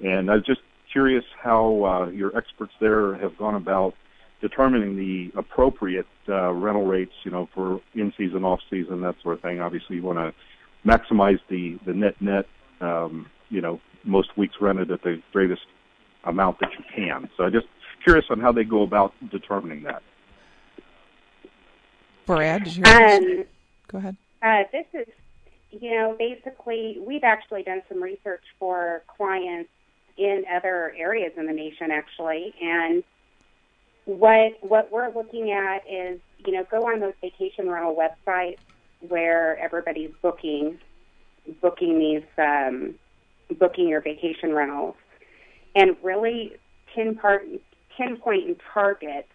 [0.00, 3.94] and I was just curious how uh, your experts there have gone about
[4.40, 9.36] determining the appropriate uh, rental rates, you know, for in season, off season, that sort
[9.36, 9.60] of thing.
[9.60, 10.32] Obviously, you want to
[10.88, 12.46] maximize the the net net,
[12.80, 15.62] um, you know, most weeks rented at the greatest
[16.24, 17.28] amount that you can.
[17.36, 17.66] So, I just
[18.04, 20.02] curious on how they go about determining that.
[22.26, 23.44] Brad, did you um,
[23.88, 24.16] go ahead.
[24.42, 25.06] Uh, this is,
[25.70, 29.70] you know, basically, we've actually done some research for clients
[30.16, 33.04] in other areas in the nation, actually, and
[34.06, 38.58] what what we're looking at is you know go on those vacation rental websites
[39.00, 40.78] where everybody's booking
[41.60, 42.94] booking these um,
[43.58, 44.94] booking your vacation rentals
[45.74, 46.52] and really
[46.94, 47.60] pinpoint
[47.96, 49.26] pinpoint and target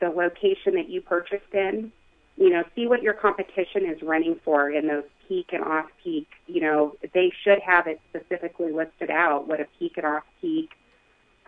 [0.00, 1.90] the location that you purchased in.
[2.36, 6.28] You know see what your competition is running for in those peak and off peak.
[6.46, 10.70] You know they should have it specifically listed out what a peak and off peak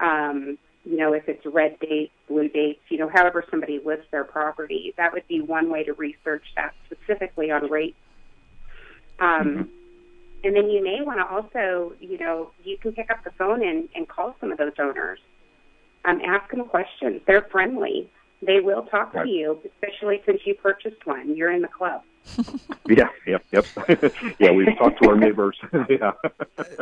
[0.00, 4.24] um, you know, if it's red dates, blue dates, you know, however somebody lists their
[4.24, 7.96] property, that would be one way to research that specifically on rates.
[9.18, 9.62] Um, mm-hmm.
[10.44, 13.66] And then you may want to also, you know, you can pick up the phone
[13.66, 15.18] and, and call some of those owners.
[16.04, 17.22] Um, ask them questions.
[17.26, 18.10] They're friendly.
[18.42, 19.24] They will talk right.
[19.24, 21.34] to you, especially since you purchased one.
[21.34, 22.02] You're in the club.
[22.88, 23.66] yeah, yep, yep.
[24.38, 25.58] yeah, we've talked to our neighbors.
[25.88, 26.12] yeah.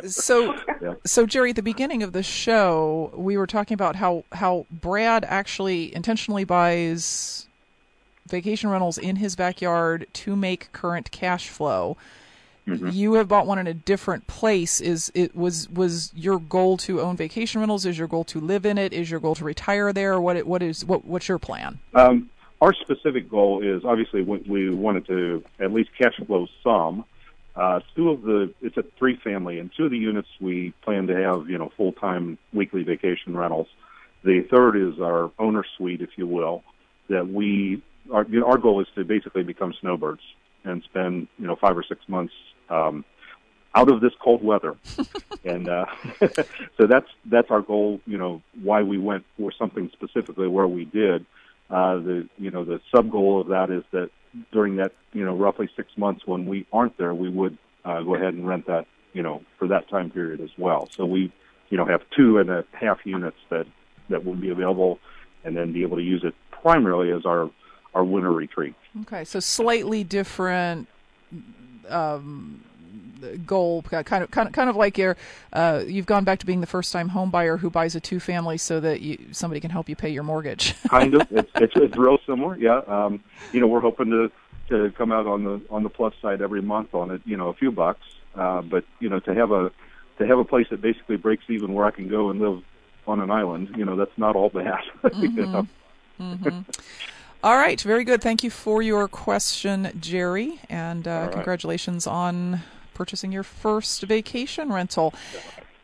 [0.06, 0.94] So, yeah.
[1.04, 5.24] so Jerry, at the beginning of the show, we were talking about how how Brad
[5.24, 7.46] actually intentionally buys
[8.26, 11.96] vacation rentals in his backyard to make current cash flow.
[12.66, 12.90] Mm-hmm.
[12.90, 14.80] You have bought one in a different place.
[14.80, 17.84] Is it was was your goal to own vacation rentals?
[17.84, 18.92] Is your goal to live in it?
[18.92, 20.20] Is your goal to retire there?
[20.20, 21.80] What what is what what's your plan?
[21.94, 22.30] Um,
[22.62, 27.04] our specific goal is obviously we wanted to at least cash flow some.
[27.56, 31.08] Uh, two of the it's a three family, and two of the units we plan
[31.08, 33.66] to have you know full time weekly vacation rentals.
[34.22, 36.62] The third is our owner suite, if you will,
[37.08, 37.82] that we
[38.12, 40.22] our you know, our goal is to basically become snowbirds
[40.62, 42.32] and spend you know five or six months
[42.70, 43.04] um,
[43.74, 44.76] out of this cold weather,
[45.44, 45.86] and uh,
[46.78, 48.00] so that's that's our goal.
[48.06, 51.26] You know why we went for something specifically where we did.
[51.72, 54.10] Uh, the you know the sub goal of that is that
[54.52, 57.56] during that you know roughly six months when we aren't there, we would
[57.86, 60.90] uh, go ahead and rent that you know for that time period as well.
[60.94, 61.32] So we
[61.70, 63.66] you know have two and a half units that
[64.10, 64.98] that will be available,
[65.44, 67.50] and then be able to use it primarily as our
[67.94, 68.74] our winter retreat.
[69.02, 70.88] Okay, so slightly different
[71.88, 72.62] um,
[73.46, 75.16] goal, kind of, kind of, kind of like your,
[75.52, 78.80] uh, you've gone back to being the first-time home buyer who buys a two-family so
[78.80, 80.74] that you, somebody can help you pay your mortgage.
[80.88, 82.56] kind of, it's, it's it's real similar.
[82.56, 84.30] Yeah, um, you know, we're hoping to
[84.68, 87.22] to come out on the on the plus side every month on it.
[87.24, 88.02] You know, a few bucks,
[88.34, 89.70] uh, but you know, to have a
[90.18, 92.62] to have a place that basically breaks even where I can go and live
[93.06, 94.80] on an island, you know, that's not all bad.
[95.02, 95.38] Mm-hmm.
[95.38, 95.66] you know?
[96.20, 96.60] mm-hmm.
[97.42, 98.22] All right, very good.
[98.22, 101.32] Thank you for your question, Jerry, and uh, right.
[101.32, 102.60] congratulations on
[102.94, 105.14] purchasing your first vacation rental.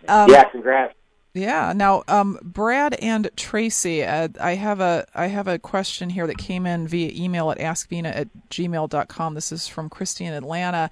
[0.06, 0.94] Um, yeah, congrats.
[1.34, 1.72] Yeah.
[1.74, 6.38] Now, um, Brad and Tracy, uh, I have a I have a question here that
[6.38, 9.34] came in via email at askvena at gmail.com.
[9.34, 10.90] This is from Christy in Atlanta.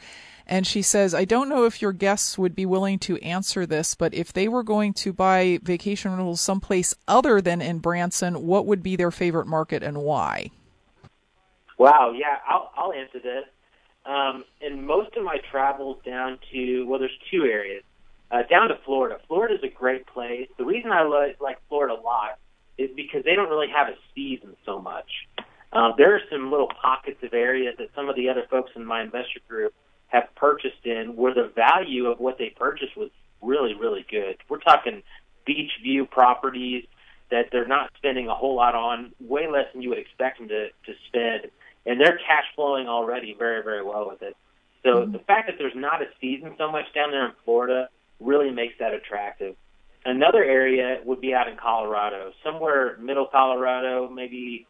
[0.49, 3.97] And she says, I don't know if your guests would be willing to answer this,
[3.97, 8.65] but if they were going to buy vacation rentals someplace other than in Branson, what
[8.65, 10.53] would be their favorite market and why?
[11.79, 13.45] Wow, yeah, I'll, I'll answer this.
[14.07, 17.83] Um, in most of my travels down to, well, there's two areas.
[18.31, 19.19] Uh, down to Florida.
[19.29, 20.49] Florida is a great place.
[20.59, 22.39] The reason I like, like Florida a lot
[22.79, 25.11] is because they don't really have a season so much.
[25.73, 28.85] Uh, there are some little pockets of areas that some of the other folks in
[28.85, 29.75] my investor group
[30.09, 33.11] have purchased in where the value of what they purchased was
[33.43, 34.37] really, really good.
[34.49, 35.03] We're talking
[35.45, 36.85] beach view properties
[37.31, 40.49] that they're not spending a whole lot on, way less than you would expect them
[40.49, 41.51] to, to spend
[41.87, 44.37] and they're cash flowing already very, very well with it.
[44.83, 45.13] So mm-hmm.
[45.13, 47.89] the fact that there's not a season so much down there in Florida
[48.21, 49.55] really makes that attractive.
[50.05, 54.67] Another area would be out in Colorado, somewhere middle Colorado, maybe.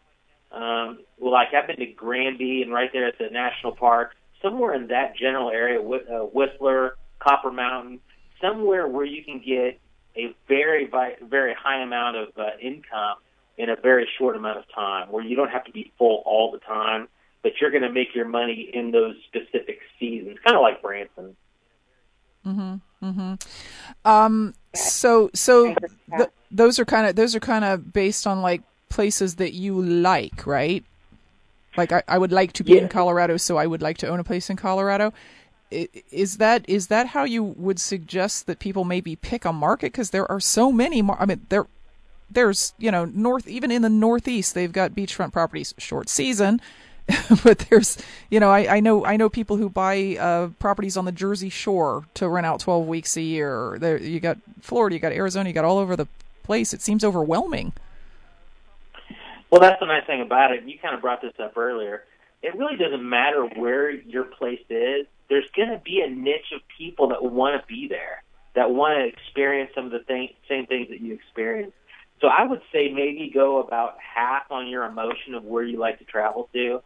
[0.53, 4.75] Um, well, like I've been to Granby and right there at the national park, somewhere
[4.75, 8.01] in that general area, uh, Whistler, Copper Mountain,
[8.41, 9.81] somewhere where you can get
[10.17, 10.91] a very,
[11.29, 13.17] very high amount of uh, income
[13.59, 16.53] in a very short amount of time where you don't have to be full all
[16.53, 17.09] the time,
[17.43, 21.37] but you're going to make your money in those specific seasons, kind of like Branson.
[22.47, 22.81] Mhm.
[23.03, 23.43] Mhm.
[24.05, 25.75] Um so so
[26.17, 29.83] th- those are kind of those are kind of based on like places that you
[29.83, 30.85] like, right?
[31.77, 32.83] Like I, I would like to be yeah.
[32.83, 35.13] in Colorado, so I would like to own a place in Colorado.
[35.71, 39.93] Is that is that how you would suggest that people maybe pick a market?
[39.93, 41.03] Because there are so many.
[41.03, 41.67] Mar- I mean, there
[42.31, 46.61] there's you know north even in the northeast they've got beachfront properties short season
[47.45, 47.99] but there's
[48.31, 51.49] you know I, I know I know people who buy uh, properties on the Jersey
[51.49, 53.77] Shore to rent out 12 weeks a year.
[53.79, 56.09] There you got Florida, you got Arizona, you got all over the
[56.43, 56.75] place.
[56.75, 57.73] It seems overwhelming.
[59.51, 60.65] Well, that's the nice thing about it.
[60.65, 62.05] You kind of brought this up earlier.
[62.43, 65.07] It really doesn't matter where your place is.
[65.29, 68.23] There's going to be a niche of people that want to be there,
[68.55, 71.73] that want to experience some of the same things that you experience.
[72.21, 75.99] So I would say maybe go about half on your emotion of where you like
[75.99, 76.83] to travel to.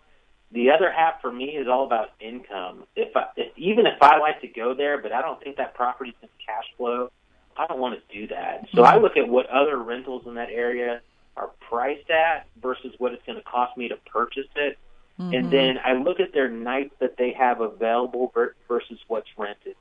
[0.53, 2.85] The other half for me is all about income.
[2.97, 5.74] If, I, if even if I like to go there, but I don't think that
[5.74, 7.12] property's to cash flow,
[7.57, 8.66] I don't want to do that.
[8.74, 11.01] So I look at what other rentals in that area
[11.37, 14.78] are priced at versus what it's going to cost me to purchase it.
[15.20, 15.35] Mm-hmm.
[15.35, 18.33] And then I look at their nights that they have available
[18.66, 19.76] versus what's rented.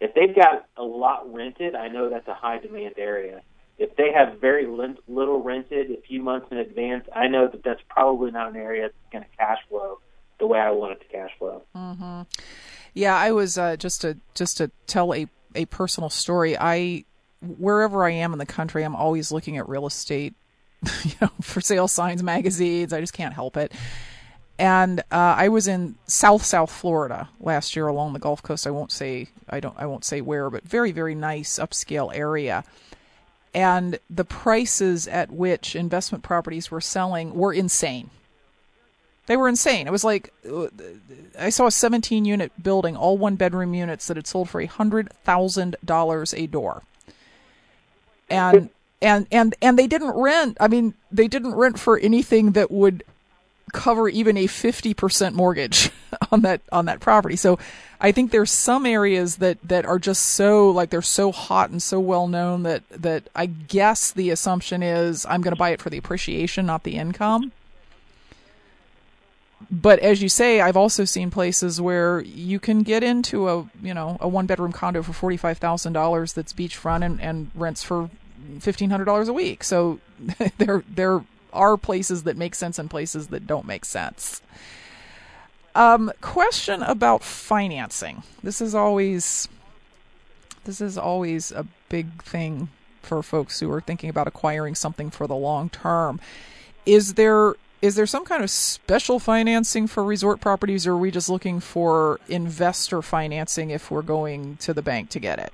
[0.00, 3.40] If they've got a lot rented, I know that's a high demand area
[3.80, 7.80] if they have very little rented a few months in advance, I know that that's
[7.88, 9.98] probably not an area that's going to cash flow
[10.38, 11.62] the way I want it to cash flow.
[11.74, 12.22] Mm-hmm.
[12.92, 16.58] Yeah, I was uh, just to just to tell a a personal story.
[16.58, 17.06] I
[17.40, 20.34] wherever I am in the country, I'm always looking at real estate,
[21.04, 22.92] you know, for sale signs, magazines.
[22.92, 23.72] I just can't help it.
[24.58, 28.66] And uh, I was in South South Florida last year along the Gulf Coast.
[28.66, 32.62] I won't say I don't I won't say where, but very very nice upscale area
[33.54, 38.10] and the prices at which investment properties were selling were insane.
[39.26, 39.86] They were insane.
[39.86, 40.66] It was like uh,
[41.38, 44.66] I saw a 17 unit building, all one bedroom units that had sold for a
[44.66, 46.82] hundred thousand dollars a door,
[48.28, 48.70] and
[49.00, 50.56] and and and they didn't rent.
[50.58, 53.04] I mean, they didn't rent for anything that would
[53.72, 55.90] cover even a 50% mortgage
[56.32, 57.36] on that on that property.
[57.36, 57.58] So
[58.00, 61.82] I think there's some areas that that are just so like they're so hot and
[61.82, 65.80] so well known that that I guess the assumption is I'm going to buy it
[65.82, 67.52] for the appreciation, not the income.
[69.70, 73.94] but as you say, I've also seen places where you can get into a you
[73.94, 77.82] know a one bedroom condo for forty five thousand dollars that's beachfront and, and rents
[77.82, 78.10] for
[78.60, 79.62] fifteen hundred dollars a week.
[79.62, 80.00] So
[80.58, 81.22] there there
[81.52, 84.42] are places that make sense and places that don't make sense.
[85.74, 88.22] Um, question about financing.
[88.42, 89.48] This is always
[90.64, 92.68] this is always a big thing
[93.02, 96.20] for folks who are thinking about acquiring something for the long term.
[96.84, 101.10] Is there is there some kind of special financing for resort properties or are we
[101.10, 105.52] just looking for investor financing if we're going to the bank to get it?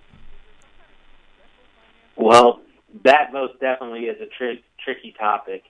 [2.17, 2.61] Well,
[3.05, 5.65] that most definitely is a tri- tricky topic.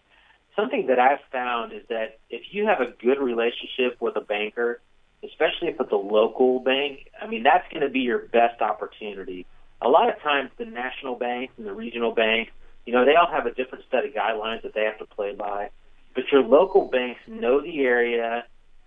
[0.57, 4.81] Something that I've found is that if you have a good relationship with a banker,
[5.23, 9.47] especially if it's a local bank, I mean, that's going to be your best opportunity.
[9.83, 12.53] A lot of times the national banks and the regional banks,
[12.87, 15.35] you know, they all have a different set of guidelines that they have to play
[15.35, 15.71] by
[16.17, 18.45] but your local banks know the area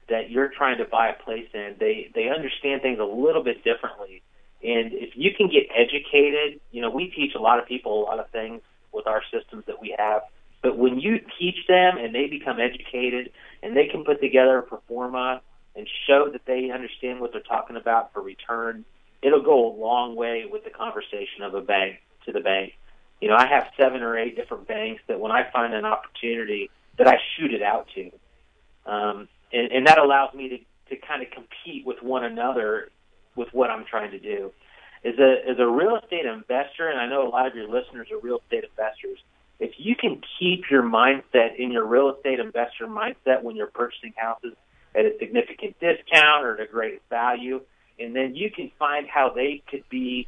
[0.10, 1.76] that you're trying to buy a place in.
[1.80, 4.24] They they understand things a little bit differently.
[4.62, 8.04] And if you can get educated, you know, we teach a lot of people a
[8.04, 8.62] lot of things
[8.92, 10.24] with our systems that we have.
[10.62, 13.32] But when you teach them and they become educated
[13.64, 15.42] and they can put together a pro forma
[15.76, 18.84] and show that they understand what they're talking about for return,
[19.22, 22.74] it'll go a long way with the conversation of a bank to the bank.
[23.22, 26.70] You know, I have seven or eight different banks that when I find an opportunity
[26.98, 28.12] that I shoot it out to.
[28.86, 32.90] Um, and, and that allows me to, to kind of compete with one another
[33.36, 34.52] with what I'm trying to do.
[35.04, 38.10] As a, as a real estate investor, and I know a lot of your listeners
[38.12, 39.20] are real estate investors,
[39.60, 44.14] if you can keep your mindset in your real estate investor mindset when you're purchasing
[44.16, 44.54] houses
[44.96, 47.62] at a significant discount or at a great value,
[48.00, 50.28] and then you can find how they could be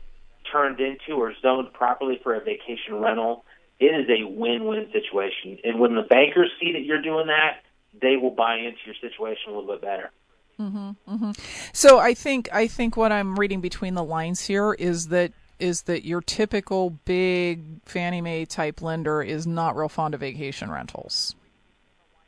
[0.52, 3.46] turned into or zoned properly for a vacation rental
[3.82, 5.58] it is a win-win situation.
[5.64, 7.64] And when the bankers see that you're doing that,
[8.00, 10.12] they will buy into your situation a little bit better.
[10.60, 11.32] Mm-hmm, mm-hmm.
[11.74, 15.84] So I think I think what I'm reading between the lines here is that is
[15.84, 21.36] that your typical big Fannie Mae type lender is not real fond of vacation rentals.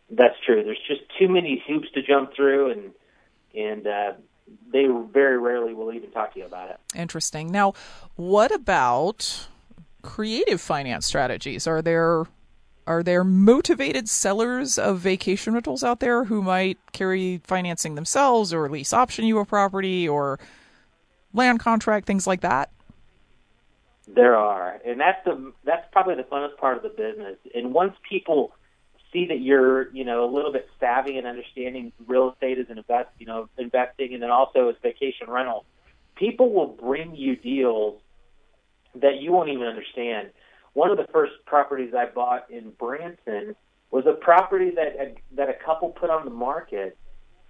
[0.10, 0.64] That's true.
[0.64, 2.92] There's just too many hoops to jump through, and
[3.56, 4.14] and uh,
[4.72, 6.80] they very rarely will even talk to you about it.
[6.96, 7.52] Interesting.
[7.52, 7.74] Now,
[8.16, 9.48] what about
[10.02, 11.66] creative finance strategies?
[11.66, 12.26] Are there
[12.86, 18.70] are there motivated sellers of vacation rentals out there who might carry financing themselves or
[18.70, 20.38] lease option you a property or
[21.34, 22.73] land contract things like that?
[24.08, 27.38] There are, and that's the that's probably the funnest part of the business.
[27.56, 28.54] And once people
[29.14, 32.78] see that you're you know a little bit savvy and understanding real estate as an
[32.78, 35.66] invest you know investing, and then also as vacation rental,
[36.16, 38.02] people will bring you deals
[38.96, 40.32] that you won't even understand.
[40.74, 43.56] One of the first properties I bought in Branson
[43.92, 46.98] was a property that that a couple put on the market,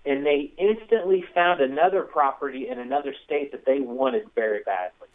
[0.06, 5.08] and they instantly found another property in another state that they wanted very badly.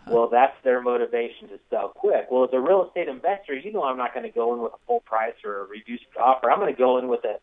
[0.06, 2.28] well, that's their motivation to sell quick.
[2.30, 4.72] Well, as a real estate investor, you know I'm not going to go in with
[4.72, 6.50] a full price or a reduced offer.
[6.50, 7.38] I'm going to go in with a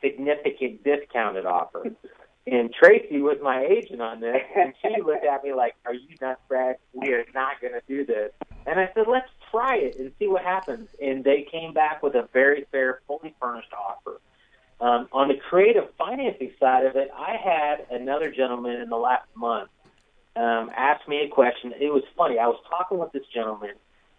[0.00, 1.92] significant discounted offer.
[2.46, 6.16] And Tracy was my agent on this, and she looked at me like, "Are you
[6.20, 6.76] nuts, Brad?
[6.92, 8.32] We are not going to do this."
[8.66, 12.14] And I said, "Let's try it and see what happens." And they came back with
[12.14, 14.20] a very fair, fully furnished offer.
[14.80, 19.28] Um, on the creative financing side of it, I had another gentleman in the last
[19.36, 19.68] month
[20.36, 21.72] um, ask me a question.
[21.78, 22.38] It was funny.
[22.38, 23.74] I was talking with this gentleman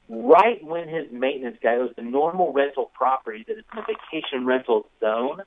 [0.10, 3.82] right when his maintenance guy, it was the normal rental property that is in the
[3.82, 5.42] vacation rental zone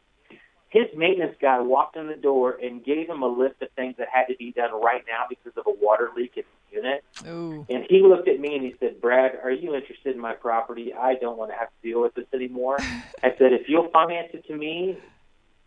[0.75, 4.09] his maintenance guy walked in the door and gave him a list of things that
[4.13, 7.05] had to be done right now because of a water leak in the unit.
[7.29, 7.65] Ooh.
[7.71, 10.93] And he looked at me and he said, Brad, are you interested in my property?
[10.93, 12.79] I don't want to have to deal with this anymore.
[13.23, 14.99] I said, if you'll finance it to me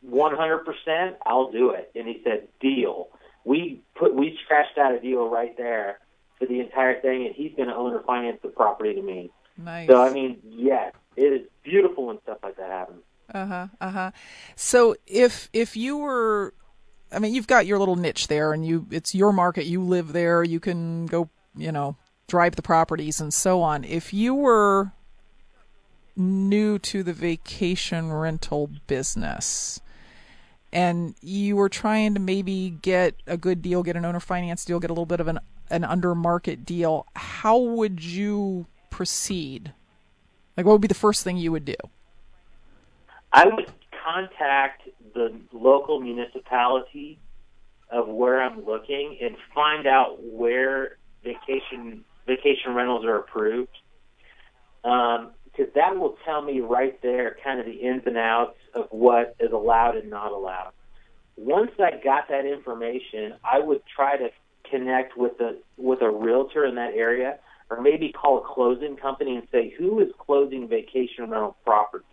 [0.06, 1.90] 100%, I'll do it.
[1.96, 3.08] And he said, deal.
[3.46, 6.00] We put, we scratched out a deal right there
[6.38, 9.32] for the entire thing and he's going to own or finance the property to me.
[9.58, 9.88] Nice.
[9.88, 13.04] So, I mean, yes, it is beautiful when stuff like that happens.
[13.34, 13.68] Uh-huh.
[13.82, 14.12] Uh-huh.
[14.56, 16.54] So if if you were
[17.12, 20.14] I mean, you've got your little niche there and you it's your market, you live
[20.14, 21.96] there, you can go, you know,
[22.28, 23.84] drive the properties and so on.
[23.84, 24.92] If you were
[26.16, 29.80] new to the vacation rental business
[30.74, 34.80] and you were trying to maybe get a good deal, get an owner finance deal,
[34.80, 39.74] get a little bit of an an under market deal, how would you proceed?
[40.56, 41.76] Like what would be the first thing you would do?
[43.32, 43.72] I would
[44.06, 47.20] contact the local municipality
[47.90, 53.72] of where I'm looking and find out where vacation vacation rentals are approved.
[54.84, 58.88] Um, because that will tell me right there kind of the ins and outs of
[58.92, 60.72] what is allowed and not allowed.
[61.36, 64.30] Once I got that information, I would try to
[64.70, 69.36] connect with a with a realtor in that area, or maybe call a closing company
[69.36, 72.06] and say who is closing vacation rental property,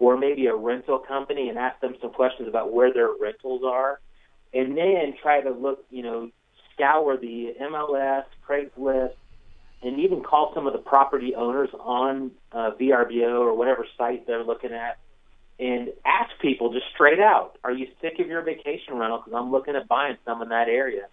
[0.00, 4.00] or maybe a rental company and ask them some questions about where their rentals are,
[4.52, 6.30] and then try to look, you know,
[6.74, 9.14] scour the MLS, Craigslist,
[9.82, 14.42] and even call some of the property owners on uh, VRBO or whatever site they're
[14.42, 14.98] looking at
[15.60, 19.18] and ask people just straight out, are you sick of your vacation rental?
[19.18, 21.06] Because I'm looking at buying some in that area.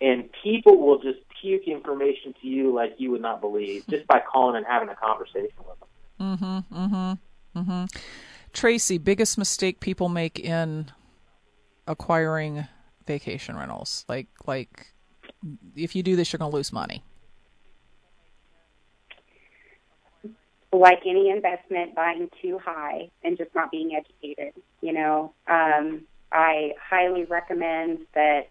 [0.00, 4.20] And people will just puke information to you like you would not believe just by
[4.20, 5.88] calling and having a conversation with them.
[6.20, 6.76] Mm-hmm.
[6.76, 7.12] Mm-hmm.
[7.56, 7.84] Mm-hmm.
[8.52, 10.90] Tracy, biggest mistake people make in
[11.86, 12.66] acquiring
[13.06, 14.04] vacation rentals.
[14.08, 14.92] Like, like,
[15.74, 17.02] if you do this, you're going to lose money.
[20.72, 24.52] like any investment, buying too high and just not being educated.
[24.80, 26.02] You know, um,
[26.32, 28.48] I highly recommend that,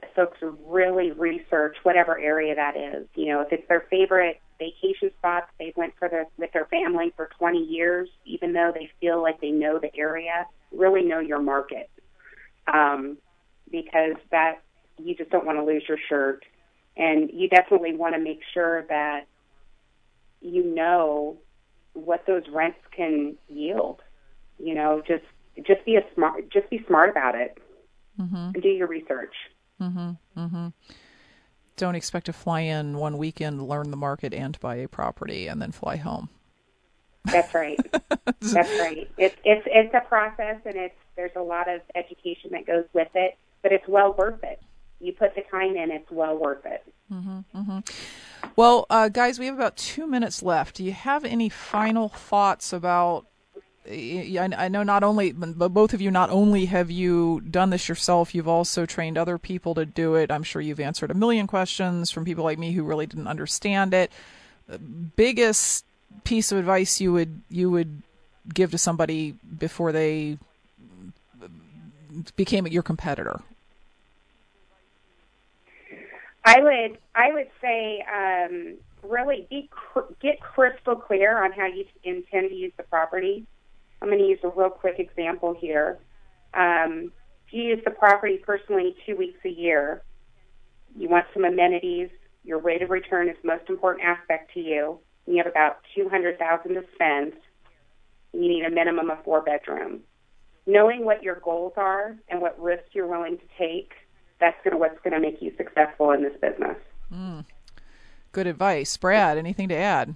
[0.00, 3.06] that folks really research whatever area that is.
[3.14, 7.12] You know, if it's their favorite vacation spots, they went for their with their family
[7.16, 10.46] for 20 years, even though they feel like they know the area.
[10.72, 11.90] Really know your market,
[12.72, 13.18] um,
[13.70, 14.62] because that
[14.98, 16.44] you just don't want to lose your shirt,
[16.96, 19.26] and you definitely want to make sure that
[20.40, 21.38] you know
[21.92, 24.00] what those rents can yield.
[24.58, 25.24] You know, just
[25.62, 27.58] just be a smart just be smart about it
[28.20, 28.50] mm-hmm.
[28.54, 29.34] and do your research.
[29.80, 30.40] Mm-hmm.
[30.40, 30.68] Mm-hmm.
[31.76, 35.60] Don't expect to fly in one weekend, learn the market, and buy a property, and
[35.60, 36.28] then fly home.
[37.24, 37.78] That's right.
[38.40, 39.10] That's right.
[39.16, 43.08] It's it's it's a process, and it's there's a lot of education that goes with
[43.14, 44.60] it, but it's well worth it.
[45.00, 46.84] You put the time in, it's well worth it.
[47.12, 48.48] Mm-hmm, mm-hmm.
[48.56, 50.76] Well, uh, guys, we have about two minutes left.
[50.76, 53.26] Do you have any final thoughts about?
[53.86, 58.34] I know not only, but both of you, not only have you done this yourself,
[58.34, 60.30] you've also trained other people to do it.
[60.30, 63.92] I'm sure you've answered a million questions from people like me who really didn't understand
[63.92, 64.10] it.
[64.68, 65.84] The biggest
[66.24, 68.02] piece of advice you would you would
[68.52, 70.38] give to somebody before they
[72.36, 73.40] became your competitor?
[76.44, 79.68] I would I would say um, really be
[80.20, 83.46] get crystal clear on how you intend to use the property.
[84.04, 85.98] I'm going to use a real quick example here.
[86.52, 87.10] Um,
[87.46, 90.02] if you use the property personally two weeks a year,
[90.94, 92.10] you want some amenities.
[92.44, 94.98] Your rate of return is the most important aspect to you.
[95.26, 97.32] You have about two hundred thousand to spend.
[98.34, 100.02] You need a minimum of four bedrooms.
[100.66, 103.92] Knowing what your goals are and what risks you're willing to take
[104.38, 106.76] that's to what's going to make you successful in this business.
[107.10, 107.46] Mm.
[108.32, 109.38] Good advice, Brad.
[109.38, 110.14] Anything to add?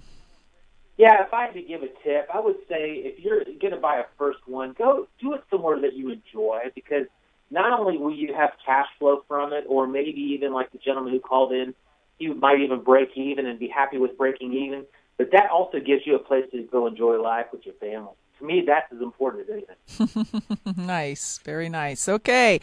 [0.99, 3.79] Yeah, if I had to give a tip, I would say if you're going to
[3.79, 7.05] buy a first one, go do it somewhere that you enjoy because
[7.49, 11.13] not only will you have cash flow from it, or maybe even like the gentleman
[11.13, 11.73] who called in,
[12.17, 14.85] you might even break even and be happy with breaking even.
[15.17, 18.45] But that also gives you a place to go enjoy life with your family to
[18.45, 19.63] me, that's as important as
[19.97, 20.85] anything.
[20.87, 22.09] nice, very nice.
[22.09, 22.59] Okay,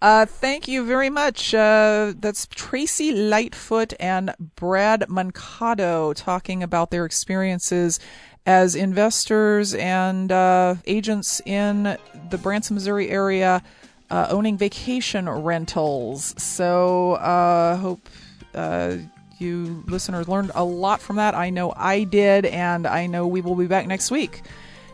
[0.00, 1.54] uh, thank you very much.
[1.54, 7.98] Uh, that's Tracy Lightfoot and Brad Mancado talking about their experiences
[8.46, 11.96] as investors and uh, agents in
[12.30, 13.62] the Branson, Missouri area,
[14.10, 16.34] uh, owning vacation rentals.
[16.36, 18.08] So, uh, hope
[18.54, 18.96] uh,
[19.38, 21.34] you listeners learned a lot from that.
[21.34, 24.42] I know I did, and I know we will be back next week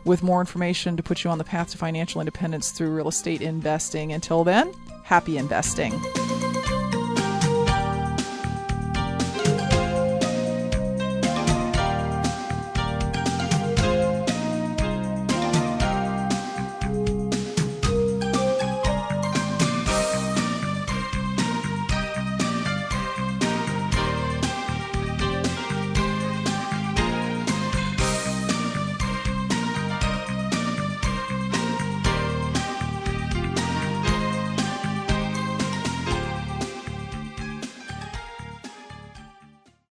[0.04, 3.42] with more information to put you on the path to financial independence through real estate
[3.42, 4.12] investing.
[4.12, 4.72] Until then,
[5.04, 5.92] happy investing.